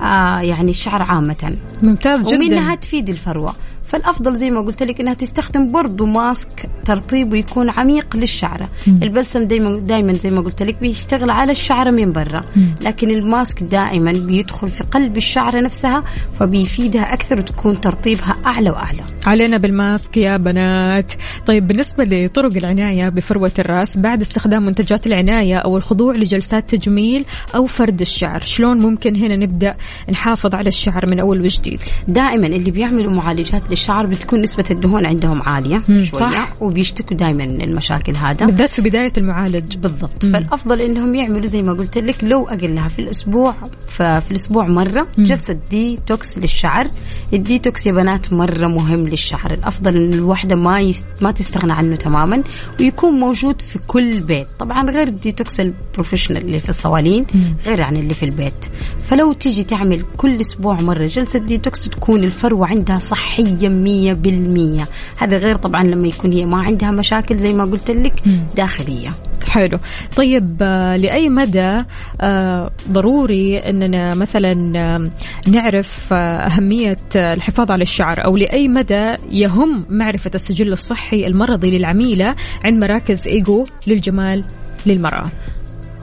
آه 0.01 0.39
يعني 0.39 0.71
الشعر 0.71 1.01
عامة. 1.01 1.57
ممتاز 1.81 2.27
جدا. 2.27 2.37
ومنها 2.37 2.75
تفيد 2.75 3.09
الفروة. 3.09 3.55
فالأفضل 3.93 4.35
زي 4.35 4.49
ما 4.49 4.61
قلت 4.61 4.83
لك 4.83 5.01
إنها 5.01 5.13
تستخدم 5.13 5.71
برضو 5.71 6.05
ماسك 6.05 6.69
ترطيبه 6.85 7.37
يكون 7.37 7.69
عميق 7.69 8.15
للشعره 8.15 8.69
البلسم 8.87 9.43
دايما 9.43 9.79
دايما 9.79 10.13
زي 10.13 10.29
ما 10.29 10.41
قلت 10.41 10.63
لك 10.63 10.75
بيشتغل 10.81 11.31
على 11.31 11.51
الشعره 11.51 11.91
من 11.91 12.11
برا. 12.11 12.45
لكن 12.81 13.09
الماسك 13.09 13.63
دائما 13.63 14.11
بيدخل 14.11 14.69
في 14.69 14.83
قلب 14.83 15.17
الشعره 15.17 15.59
نفسها 15.61 16.03
فبيفيدها 16.33 17.13
أكثر 17.13 17.39
وتكون 17.39 17.81
ترطيبها 17.81 18.35
أعلى 18.45 18.69
وأعلى. 18.69 19.01
علينا 19.25 19.57
بالماسك 19.57 20.17
يا 20.17 20.37
بنات. 20.37 21.13
طيب 21.45 21.67
بالنسبة 21.67 22.03
لطرق 22.03 22.57
العناية 22.57 23.09
بفروة 23.09 23.51
الرأس 23.59 23.97
بعد 23.97 24.21
استخدام 24.21 24.65
منتجات 24.65 25.07
العناية 25.07 25.55
أو 25.55 25.77
الخضوع 25.77 26.15
لجلسات 26.15 26.75
تجميل 26.75 27.25
أو 27.55 27.65
فرد 27.65 28.01
الشعر 28.01 28.41
شلون 28.41 28.79
ممكن 28.79 29.15
هنا 29.15 29.35
نبدأ 29.35 29.75
نحافظ 30.09 30.55
على 30.55 30.67
الشعر 30.67 31.05
من 31.05 31.19
أول 31.19 31.41
وجديد؟ 31.41 31.81
دائما 32.07 32.47
اللي 32.47 32.71
بيعملوا 32.71 33.11
معالجات 33.11 33.61
للشعر 33.69 33.82
بتكون 33.91 34.41
نسبة 34.41 34.63
الدهون 34.71 35.05
عندهم 35.05 35.41
عالية 35.41 35.81
شوية 35.87 36.01
صح. 36.01 36.53
وبيشتكوا 36.61 37.17
دائما 37.17 37.45
من 37.45 37.61
المشاكل 37.61 38.15
هذا. 38.15 38.45
بالذات 38.45 38.71
في 38.71 38.81
بدايه 38.81 39.11
المعالج. 39.17 39.77
بالضبط. 39.77 40.25
فالأفضل 40.25 40.81
إنهم 40.81 41.15
يعملوا 41.15 41.45
زي 41.45 41.61
ما 41.61 41.73
قلت 41.73 41.97
لك 41.97 42.23
لو 42.23 42.47
أقلها 42.47 42.87
في 42.87 42.99
الأسبوع 42.99 43.55
ففي 43.87 44.31
الأسبوع 44.31 44.67
مرة. 44.67 45.07
جلسة 45.17 45.59
ديتوكس 45.69 46.37
للشعر. 46.37 46.87
الديتوكس 47.33 47.85
يا 47.87 47.91
بنات 47.91 48.33
مرة 48.33 48.67
مهم 48.67 49.07
للشعر. 49.07 49.53
الأفضل 49.53 49.95
إن 49.95 50.13
الوحدة 50.13 50.55
ما 50.55 50.79
يست... 50.79 51.03
ما 51.21 51.31
تستغنى 51.31 51.73
عنه 51.73 51.95
تماما 51.95 52.43
ويكون 52.79 53.19
موجود 53.19 53.61
في 53.61 53.79
كل 53.87 54.19
بيت. 54.19 54.47
طبعا 54.59 54.89
غير 54.89 55.07
ال 55.07 55.16
detox 55.16 55.59
ال 55.59 55.65
professional 55.65 56.41
اللي 56.41 56.59
في 56.59 56.69
الصوالين 56.69 57.25
غير 57.65 57.83
عن 57.83 57.97
اللي 57.97 58.13
في 58.13 58.23
البيت. 58.23 58.65
فلو 59.07 59.33
تيجي 59.33 59.63
تعمل 59.63 60.03
كل 60.17 60.41
أسبوع 60.41 60.81
مرة 60.81 61.05
جلسة 61.05 61.39
ديتوكس 61.39 61.89
تكون 61.89 62.23
الفروة 62.23 62.67
عندها 62.67 62.99
صحية 62.99 63.67
مية 63.73 64.13
بالمية. 64.13 64.87
هذا 65.17 65.37
غير 65.37 65.55
طبعا 65.55 65.83
لما 65.83 66.07
يكون 66.07 66.31
هي 66.31 66.45
ما 66.45 66.57
عندها 66.57 66.91
مشاكل 66.91 67.37
زي 67.37 67.53
ما 67.53 67.63
قلت 67.63 67.91
لك 67.91 68.13
داخلية. 68.55 69.13
حلو. 69.47 69.79
طيب 70.15 70.57
آه، 70.61 70.95
لأي 70.95 71.29
مدى 71.29 71.83
آه، 72.21 72.71
ضروري 72.91 73.57
أننا 73.57 74.15
مثلا 74.15 74.79
آه، 74.79 75.09
نعرف 75.47 76.13
أهمية 76.13 76.97
الحفاظ 77.15 77.71
على 77.71 77.81
الشعر؟ 77.81 78.25
أو 78.25 78.37
لأي 78.37 78.67
مدى 78.67 79.15
يهم 79.31 79.85
معرفة 79.89 80.31
السجل 80.35 80.71
الصحي 80.71 81.27
المرضي 81.27 81.77
للعميلة 81.77 82.35
عند 82.65 82.77
مراكز 82.77 83.27
إيجو 83.27 83.65
للجمال 83.87 84.43
للمرأة؟ 84.85 85.31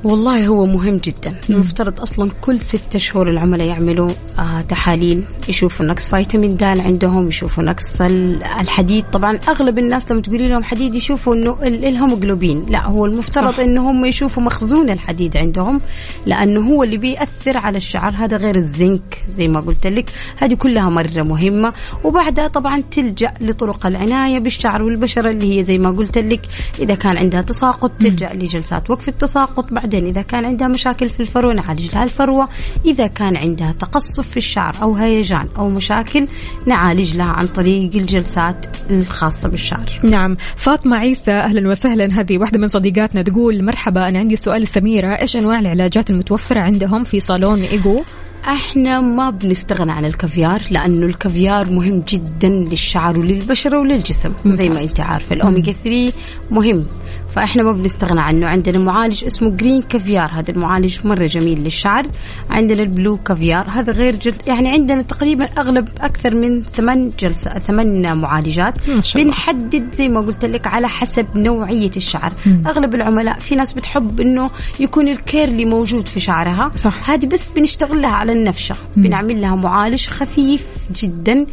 والله 0.05 0.46
هو 0.46 0.66
مهم 0.66 0.96
جدا. 0.96 1.34
المفترض 1.51 2.01
أصلا 2.01 2.30
كل 2.40 2.61
ستة 2.61 2.98
شهور 2.98 3.30
العملاء 3.30 3.66
يعملوا 3.68 4.11
آه 4.38 4.61
تحاليل 4.61 5.24
يشوفوا 5.48 5.86
نقص 5.86 6.09
فيتامين 6.11 6.57
د 6.57 6.62
عندهم 6.62 7.28
يشوفوا 7.28 7.64
نقص 7.64 8.01
ال- 8.01 8.42
الحديد. 8.44 9.05
طبعا 9.12 9.38
أغلب 9.48 9.78
الناس 9.78 10.11
لما 10.12 10.20
تقولي 10.20 10.48
لهم 10.48 10.62
حديد 10.64 10.94
يشوفوا 10.94 11.34
إنه 11.34 11.57
ال- 11.62 11.84
الهيموجلوبين 11.84 12.66
لا 12.68 12.86
هو 12.86 13.07
المفترض 13.07 13.55
صح. 13.55 13.61
هم 13.61 14.05
يشوفوا 14.05 14.42
مخزون 14.42 14.90
الحديد 14.90 15.36
عندهم 15.36 15.80
لأنه 16.26 16.61
هو 16.74 16.82
اللي 16.82 16.96
بيأثر 16.96 17.59
على 17.59 17.76
الشعر. 17.76 18.12
هذا 18.16 18.36
غير 18.36 18.57
الزنك 18.57 19.24
زي 19.36 19.48
ما 19.48 19.61
قلت 19.61 19.86
لك. 19.86 20.11
هذه 20.38 20.55
كلها 20.55 20.88
مرة 20.88 21.22
مهمة. 21.22 21.72
وبعدها 22.05 22.48
طبعا 22.48 22.82
تلجأ 22.90 23.32
لطرق 23.40 23.86
العناية 23.86 24.38
بالشعر 24.38 24.82
والبشرة 24.82 25.30
اللي 25.30 25.59
هي 25.59 25.64
زي 25.64 25.78
ما 25.78 25.90
قلت 25.90 26.18
لك. 26.18 26.40
إذا 26.78 26.94
كان 26.94 27.18
عندها 27.18 27.42
تساقط 27.42 27.90
تلجأ 28.01 28.32
لجلسات 28.32 28.90
وقف 28.90 29.09
التساقط. 29.09 29.72
بعدين 29.91 30.07
إذا 30.09 30.22
كان 30.22 30.45
عندها 30.47 30.68
مشاكل 30.68 31.09
في 31.09 31.20
الفروة 31.20 31.55
نعالج 31.55 31.95
لها 31.95 32.05
الفروة. 32.05 32.49
إذا 32.84 33.07
كان 33.07 33.36
عندها 33.36 33.72
تقصف 33.72 34.28
في 34.28 34.36
الشعر 34.36 34.76
أو 34.82 34.95
هيجان 34.95 35.49
أو 35.59 35.70
مشاكل 35.70 36.26
نعالج 36.66 37.16
لها 37.16 37.26
عن 37.26 37.47
طريق 37.47 37.91
الجلسات 37.95 38.66
الخاصة 38.91 39.49
بالشعر. 39.49 39.91
نعم. 40.03 40.36
فاطمة 40.57 40.97
عيسى 40.97 41.30
أهلا 41.30 41.68
وسهلا. 41.68 42.20
هذه 42.20 42.38
واحدة 42.38 42.59
من 42.59 42.66
صديقاتنا 42.66 43.22
تقول 43.22 43.64
مرحبا 43.64 44.09
أنا 44.09 44.18
عندي 44.18 44.36
سؤال 44.36 44.68
سميرة 44.68 45.09
إيش 45.09 45.36
أنواع 45.36 45.59
العلاجات 45.59 46.11
المتوفرة 46.11 46.61
عندهم 46.61 47.05
في 47.05 47.20
صالون 47.20 47.61
إيجو؟ 47.61 48.03
إحنا 48.45 49.01
ما 49.01 49.30
بنستغنى 49.30 49.93
عن 49.93 50.05
الكافيار 50.05 50.62
لأنه 50.70 51.07
الكافيار 51.07 51.70
مهم 51.70 52.01
جدا 52.09 52.49
للشعر 52.49 53.18
وللبشرة 53.18 53.78
وللجسم 53.78 54.32
زي 54.47 54.68
ما 54.68 54.82
أنت 54.82 55.01
عارفة. 55.01 55.36
الأوميجا 55.36 55.72
3 55.72 56.12
مهم. 56.51 56.86
فإحنا 57.35 57.62
ما 57.62 57.72
بنستغنى 57.72 58.20
عنه. 58.20 58.47
عندنا 58.47 58.78
معالج 58.78 59.24
اسمه 59.24 59.51
green 59.51 59.82
caviar 59.82 60.30
هذا 60.33 60.51
المعالج 60.51 61.07
مرة 61.07 61.26
جميل 61.26 61.64
للشعر. 61.64 62.07
عندنا 62.51 62.83
ال 62.82 62.89
blue 62.89 63.16
caviar 63.16 63.70
هذا 63.70 63.93
غير 63.93 64.16
gold. 64.16 64.43
يعني 64.47 64.68
عندنا 64.68 65.03
تقريبا 65.03 65.45
أغلب 65.59 65.89
أكثر 66.01 66.35
من 66.35 66.62
ثمان 66.62 67.11
جلسة 67.18 67.59
ثمان 67.59 68.16
معالجات. 68.16 68.74
بنحدد 69.14 69.95
زي 69.95 70.09
ما 70.09 70.20
قلت 70.20 70.45
لك 70.45 70.66
على 70.66 70.89
حسب 70.89 71.26
نوعية 71.37 71.91
الشعر. 71.97 72.33
أغلب 72.66 72.95
العملاء 72.95 73.39
في 73.39 73.55
ناس 73.55 73.72
بتحب 73.72 74.20
إنه 74.20 74.51
يكون 74.81 75.09
الكيرلي 75.09 75.64
موجود 75.64 76.09
في 76.09 76.20
شعرها. 76.20 76.70
صح. 76.76 77.11
هذه 77.11 77.26
بس 77.26 77.43
بنشتغل 77.57 78.03
لها 78.03 78.11
على 78.11 78.33
النفشة. 78.33 78.74
بنعمل 78.97 79.41
لها 79.41 79.57
معالج 79.57 80.07
خفيف 80.07 80.66
جدا. 80.95 81.47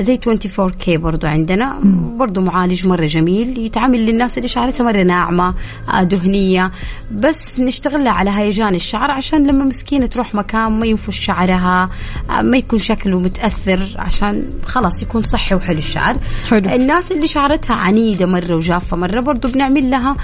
زي 0.00 0.18
24 0.28 0.70
كي 0.70 0.96
برضو 0.96 1.26
عندنا. 1.26 1.76
برضو 2.16 2.40
معالج 2.40 2.86
مرة 2.86 3.06
جميل 3.06 3.58
يتعامل 3.58 4.06
للناس 4.06 4.38
اللي 4.38 4.48
شعرتها 4.48 4.84
مرة 4.84 5.02
ناعمة 5.02 5.54
آه، 5.92 6.02
دهنية. 6.02 6.70
بس 7.12 7.60
نشتغل 7.60 8.04
لها 8.04 8.12
على 8.12 8.30
هيجان 8.30 8.74
الشعر 8.74 9.10
عشان 9.10 9.46
لما 9.46 9.64
مسكينة 9.64 10.06
تروح 10.06 10.34
مكان 10.34 10.80
ما 10.80 10.86
ينفش 10.86 11.18
شعرها 11.24 11.90
آه، 12.30 12.42
ما 12.42 12.56
يكون 12.56 12.78
شكله 12.78 13.20
متأثر 13.20 13.94
عشان 13.98 14.50
خلاص 14.66 15.02
يكون 15.02 15.22
صحي 15.22 15.54
وحلو 15.54 15.78
الشعر. 15.78 16.16
حلو. 16.50 16.70
الناس 16.70 17.12
اللي 17.12 17.26
شعرتها 17.26 17.74
عنيدة 17.76 18.26
مرة 18.26 18.54
وجافة 18.56 18.96
مرة 18.96 19.20
برضو 19.20 19.48
بنعمل 19.48 19.90
لها 19.90 20.16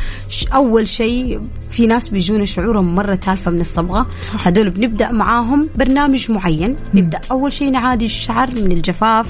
أول 0.55 0.89
شيء 0.89 1.41
في 1.71 1.87
ناس 1.87 2.09
بيجونا 2.09 2.45
شعورهم 2.45 2.95
مرة 2.95 3.15
تالفة 3.15 3.51
من 3.51 3.61
الصبغة. 3.61 4.07
هذول 4.45 4.71
بنبدأ 4.71 5.13
معاهم 5.13 5.69
برنامج 5.77 6.31
معين. 6.31 6.77
نبدأ 6.95 7.21
أول 7.31 7.53
شيء 7.53 7.71
نعالج 7.71 8.03
الشعر 8.03 8.51
من 8.55 8.73
الجفاف. 8.73 9.27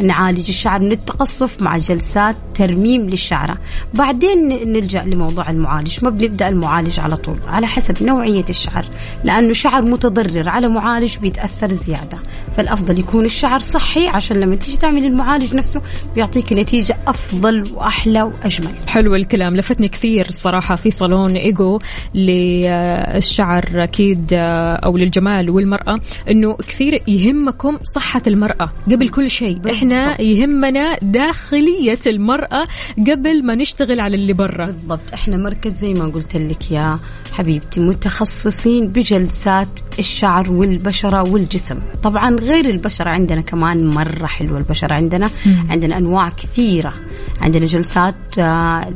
نعالج 0.00 0.48
الشعر 0.48 0.80
من 0.80 0.92
التقصف 0.92 1.62
مع 1.62 1.78
جلسات 1.78 2.36
ترميم 2.54 3.10
للشعرة 3.10 3.58
بعدين 3.94 4.48
نلجأ 4.72 5.02
لموضوع 5.02 5.50
المعالج. 5.50 6.04
ما 6.04 6.10
بنبدأ 6.10 6.48
المعالج 6.48 7.00
على 7.00 7.16
طول 7.16 7.38
على 7.48 7.66
حسب 7.66 8.02
نوعية 8.02 8.44
الشعر 8.50 8.84
لأنه 9.24 9.52
شعر 9.52 9.82
متضرر 9.82 10.48
على 10.48 10.68
معالج 10.68 11.18
بيتأثر 11.18 11.72
زيادة. 11.72 12.18
فالأفضل 12.56 12.98
يكون 12.98 13.24
الشعر 13.24 13.60
صحي 13.60 14.08
عشان 14.08 14.40
لما 14.40 14.56
تيجي 14.56 14.76
تعمل 14.76 15.04
المعالج 15.04 15.54
نفسه 15.54 15.82
بيعطيك 16.14 16.52
نتيجة 16.52 16.96
أفضل 17.06 17.72
وأحلى 17.74 18.22
وأجمل. 18.22 18.70
حلو 18.86 19.14
الكلام 19.14 19.56
لفتني 19.56 19.88
كثير 19.88 20.26
الصراحة 20.28 20.76
في 20.76 20.90
صالون 20.90 21.30
إيجو 21.30 21.78
للشعر 22.14 23.64
أكيد 23.74 24.28
أو 24.32 24.96
للجمال 24.96 25.50
والمرأة 25.50 26.00
أنه 26.30 26.56
كثير 26.56 27.02
يهمكم 27.08 27.78
صحة 27.94 28.22
المرأة 28.26 28.72
قبل 28.86 29.08
كل 29.08 29.30
شيء. 29.30 29.60
إحنا 29.70 29.87
يهمنا 30.20 30.96
داخلية 31.02 31.98
المرأة 32.06 32.66
قبل 32.98 33.44
ما 33.44 33.54
نشتغل 33.54 34.00
على 34.00 34.16
اللي 34.16 34.32
برا. 34.32 34.66
بالضبط. 34.66 35.12
إحنا 35.14 35.36
مركز 35.36 35.74
زي 35.74 35.94
ما 35.94 36.04
قلت 36.04 36.36
لك 36.36 36.70
يا 36.70 36.98
حبيبتي 37.32 37.80
متخصصين 37.80 38.88
بجلسات 38.88 39.80
الشعر 39.98 40.52
والبشرة 40.52 41.22
والجسم. 41.22 41.78
طبعا 42.02 42.30
غير 42.30 42.64
البشرة 42.64 43.10
عندنا 43.10 43.40
كمان 43.40 43.86
مرة 43.86 44.26
حلوة 44.26 44.58
البشرة 44.58 44.94
عندنا. 44.94 45.30
عندنا 45.70 45.98
أنواع 45.98 46.28
كثيرة. 46.28 46.92
عندنا 47.40 47.66
جلسات 47.66 48.38
آه، 48.38 48.92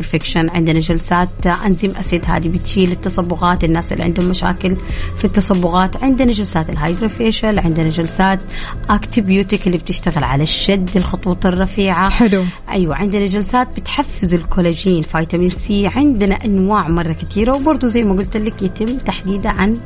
perfection 0.00 0.50
عندنا 0.50 0.80
جلسات 0.80 1.46
enzyme 1.46 1.90
acid 1.96 2.24
هذه 2.26 2.48
بتشيل 2.48 2.92
التصبغات 2.92 3.64
الناس 3.64 3.92
اللي 3.92 4.04
عندهم 4.04 4.26
مشاكل 4.26 4.76
في 5.16 5.24
التصبغات. 5.24 5.96
عندنا 5.96 6.32
جلسات 6.32 6.70
ال 6.70 6.77
hydrafacial 6.77 7.58
عندنا 7.58 7.88
جلسات 7.88 8.42
أكتيبيوتيك 8.90 9.66
اللي 9.66 9.78
بتشتغل 9.78 10.24
على 10.24 10.42
الشد 10.42 10.90
الخطوط 10.96 11.46
الرفيعة. 11.46 12.10
حلو. 12.10 12.44
أيوه 12.70 12.96
عندنا 12.96 13.26
جلسات 13.26 13.80
بتحفز 13.80 14.34
الكولاجين 14.34 15.02
فيتامين 15.02 15.50
سي. 15.50 15.86
عندنا 15.86 16.34
أنواع 16.34 16.88
مرة 16.88 17.12
كثيره 17.12 17.56
وبرضه 17.56 17.86
زي 17.86 18.02
ما 18.02 18.16
قلت 18.16 18.36
لك 18.36 18.62
يتم 18.62 18.98
تحديدها 18.98 19.52
عن 19.52 19.76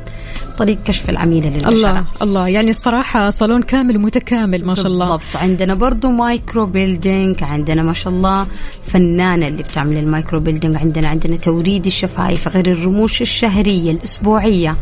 طريق 0.57 0.83
كشف 0.83 1.09
العميله 1.09 1.49
للبشرة. 1.49 1.69
الله 1.69 2.05
الله. 2.21 2.47
يعني 2.47 2.69
الصراحة 2.69 3.29
صالون 3.29 3.61
كامل 3.61 3.99
متكامل 3.99 4.65
ما 4.65 4.73
شاء 4.73 4.87
الله. 4.87 5.05
بالضبط. 5.15 5.35
عندنا 5.35 5.73
برضو 5.73 6.07
microblading 6.07 7.43
عندنا 7.43 7.83
ما 7.83 7.93
شاء 7.93 8.13
الله 8.13 8.47
فنانة 8.87 9.47
اللي 9.47 9.63
بتعمل 9.63 9.97
ال 10.05 10.39
microblading 10.39 10.75
عندنا 10.75 11.07
عندنا 11.07 11.35
توريد 11.35 11.85
الشفايف 11.85 12.47
غير 12.47 12.71
الرموش 12.71 13.21
الشهرية 13.21 13.91
الأسبوعية. 13.91 14.75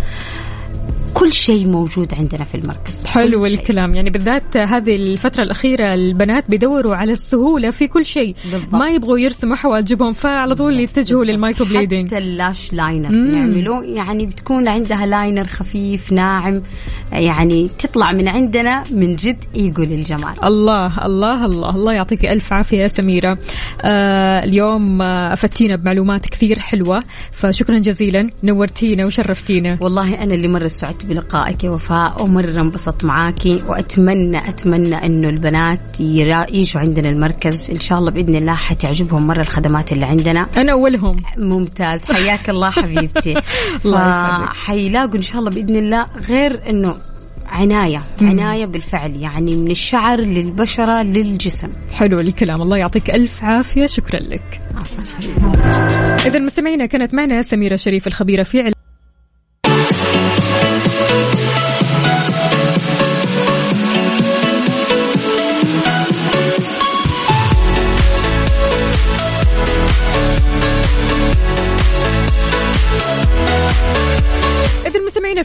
كل 1.14 1.34
شيء 1.34 1.68
موجود 1.68 2.14
عندنا 2.14 2.44
في 2.44 2.56
المركز. 2.56 3.06
حلو 3.06 3.46
الكلام. 3.46 3.96
يعني 3.96 4.10
بالذات 4.10 4.58
هذه 4.58 4.96
الفترة 4.96 5.44
الأخيرة 5.44 5.94
البنات 5.94 6.50
بيدوروا 6.50 6.96
على 6.96 7.12
السهولة 7.12 7.70
في 7.70 7.88
كل 7.88 8.06
شيء. 8.06 8.36
ما 8.72 8.90
يبغوا 8.90 9.20
يرسموا 9.20 9.56
حواجبهم 9.56 10.14
فعلى 10.14 10.56
طول 10.56 10.80
يتجهوا 10.80 11.26
لل 11.26 11.66
microblading 11.66 12.08
حتى 12.08 12.18
ال 12.18 12.29
lash 12.29 12.74
liner 12.74 13.10
نعمله 13.10 13.84
يعني 13.84 14.26
بتكون 14.26 14.68
عندها 14.68 15.06
liner 15.06 15.48
خفيف 15.48 16.12
ناعم. 16.12 16.62
يعني 17.12 17.70
تطلع 17.80 18.12
من 18.12 18.28
عندنا 18.28 18.84
من 18.92 19.16
جد 19.16 19.38
يقول 19.56 19.92
الجمال. 19.92 20.44
الله 20.44 21.06
الله 21.06 21.46
الله. 21.46 21.70
الله 21.70 21.94
يعطيك 21.94 22.26
ألف 22.26 22.54
عافية 22.54 22.78
يا 22.78 22.88
سميرة. 22.88 23.38
آه 23.82 24.44
اليوم 24.44 25.02
آه 25.02 25.34
أفتينا 25.34 25.76
بمعلومات 25.76 26.26
كثير 26.26 26.60
حلوة. 26.60 27.04
فشكرا 27.32 27.78
جزيلا. 27.80 28.30
نورتينا 28.44 29.06
وشرفتينا. 29.06 29.78
والله 29.82 30.24
أنا 30.24 30.34
اللي 30.34 30.48
مرة 30.48 30.68
سعدت 30.68 31.03
بلقائك. 31.06 31.64
يا 31.64 31.70
وفاء 31.70 32.24
ومرة 32.24 32.62
انبسطت 32.62 33.06
معاكي 33.06 33.64
وأتمنى 33.68 34.50
أتمنى 34.50 35.06
أنه 35.06 35.30
البنات 35.30 36.00
يجوا 36.00 36.82
عندنا 36.82 37.10
المركز. 37.10 37.72
إن 37.72 37.80
شاء 37.80 38.00
الله 38.00 38.12
بإذن 38.12 38.36
الله 38.36 38.56
حتعجبهم 38.56 39.28
مرة 39.28 39.42
الخدمات 39.42 39.92
اللي 39.92 40.06
عندنا. 40.06 40.48
أنا 40.60 40.72
أولهم. 40.72 41.24
ممتاز. 41.38 42.06
حياك 42.06 42.50
الله 42.50 42.70
حبيبتي. 42.70 43.34
حيلاقوا 44.66 45.16
إن 45.16 45.22
شاء 45.22 45.40
الله 45.40 45.50
بإذن 45.50 45.76
الله 45.76 46.06
غير 46.28 46.70
أنه 46.70 46.96
عناية. 47.46 48.04
عناية 48.22 48.66
بالفعل 48.66 49.16
يعني 49.16 49.56
من 49.56 49.72
الشعر 49.72 50.20
للبشرة 50.20 51.04
للجسم. 51.04 51.70
حلو 51.94 52.20
الكلام. 52.20 52.62
الله 52.62 52.78
يعطيك 52.78 53.10
ألف 53.10 53.44
عافية. 53.44 53.86
شكرا 53.86 54.20
لك. 54.20 54.62
عفوا 54.76 55.04
إذا 56.28 56.40
مستمعينا 56.40 56.86
كانت 56.86 57.14
معنا 57.14 57.42
سميرة 57.42 57.76
شريف 57.76 58.08
الخبيرة 58.08 58.44
في 58.44 58.74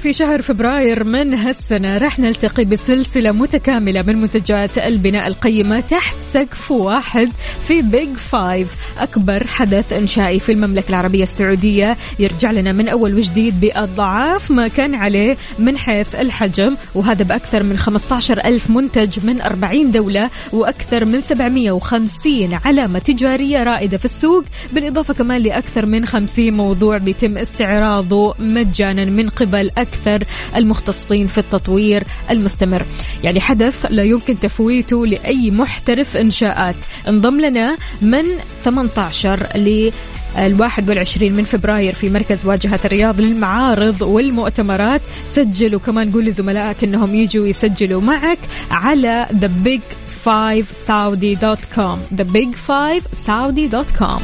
في 0.09 0.13
شهر 0.13 0.43
فبراير 0.43 1.05
من 1.05 1.35
هالسنة 1.35 1.99
راح 1.99 2.19
نلتقي 2.19 2.65
بسلسلة 2.65 3.33
متكاملة 3.33 4.03
من 4.03 4.17
منتجات 4.17 4.79
البناء 4.79 5.27
القيمة 5.27 5.81
تحت 5.81 6.17
سقف 6.33 6.71
واحد 6.71 7.29
في 7.69 7.83
بيج 7.83 8.09
فايف 8.09 8.69
أكبر 8.99 9.47
حدث 9.47 9.93
إنشائي 9.93 10.41
في 10.41 10.53
المملكة 10.53 10.89
العربية 10.89 11.23
السعودية. 11.23 11.97
يرجع 12.19 12.51
لنا 12.51 12.73
من 12.73 12.89
أول 12.89 13.15
وجديد 13.15 13.61
بأضعاف 13.61 14.51
ما 14.51 14.69
كان 14.69 14.95
عليه 14.95 15.37
من 15.59 15.79
حيث 15.79 16.15
الحجم 16.15 16.77
وهذا 16.95 17.25
بأكثر 17.25 17.63
من 17.63 17.77
15 17.77 18.39
ألف 18.45 18.71
منتج 18.71 19.27
من 19.27 19.41
40 19.41 19.91
دولة 19.91 20.31
وأكثر 20.53 21.05
من 21.05 21.21
750 21.21 22.59
علامة 22.65 22.99
تجارية 22.99 23.63
رائدة 23.63 23.97
في 23.97 24.05
السوق 24.05 24.45
بالإضافة 24.73 25.15
كمان 25.15 25.43
لأكثر 25.43 25.87
من 25.87 26.07
50 26.07 26.53
موضوع 26.53 26.99
بيتم 26.99 27.39
استعراضه 27.39 28.35
مجانا 28.39 29.05
من 29.05 29.29
قبل 29.29 29.71
أكثر 29.79 29.98
أكثر 29.99 30.25
المختصين 30.57 31.27
في 31.27 31.39
التطوير 31.39 32.05
المستمر. 32.31 32.83
يعني 33.25 33.41
حدث 33.41 33.87
لا 33.91 34.03
يمكن 34.03 34.41
تفويته 34.41 35.07
لأي 35.07 35.51
محترف 35.51 36.17
إنشاءات. 36.17 36.75
انضم 37.09 37.41
لنا 37.41 37.77
من 38.03 38.25
18 38.65 39.47
ل 39.57 39.91
الواحد 40.39 40.89
والعشرين 40.89 41.33
من 41.33 41.45
فبراير 41.45 41.95
في 41.95 42.11
مركز 42.11 42.47
واجهة 42.47 42.81
الرياض 42.85 43.21
للمعارض 43.21 44.03
والمؤتمرات. 44.03 45.01
سجلوا 45.31 45.81
كمان 45.81 46.13
قول 46.13 46.25
لزملائك 46.25 46.85
إنهم 46.85 47.15
يجوا 47.15 47.47
يسجلوا 47.47 48.01
معك 48.01 48.39
على 48.71 49.27
thebig5saudi.com 49.41 51.99
thebig5saudi.com 52.19 54.21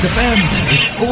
FM, 0.00 0.72
it's 0.72 0.96
all 0.96 1.08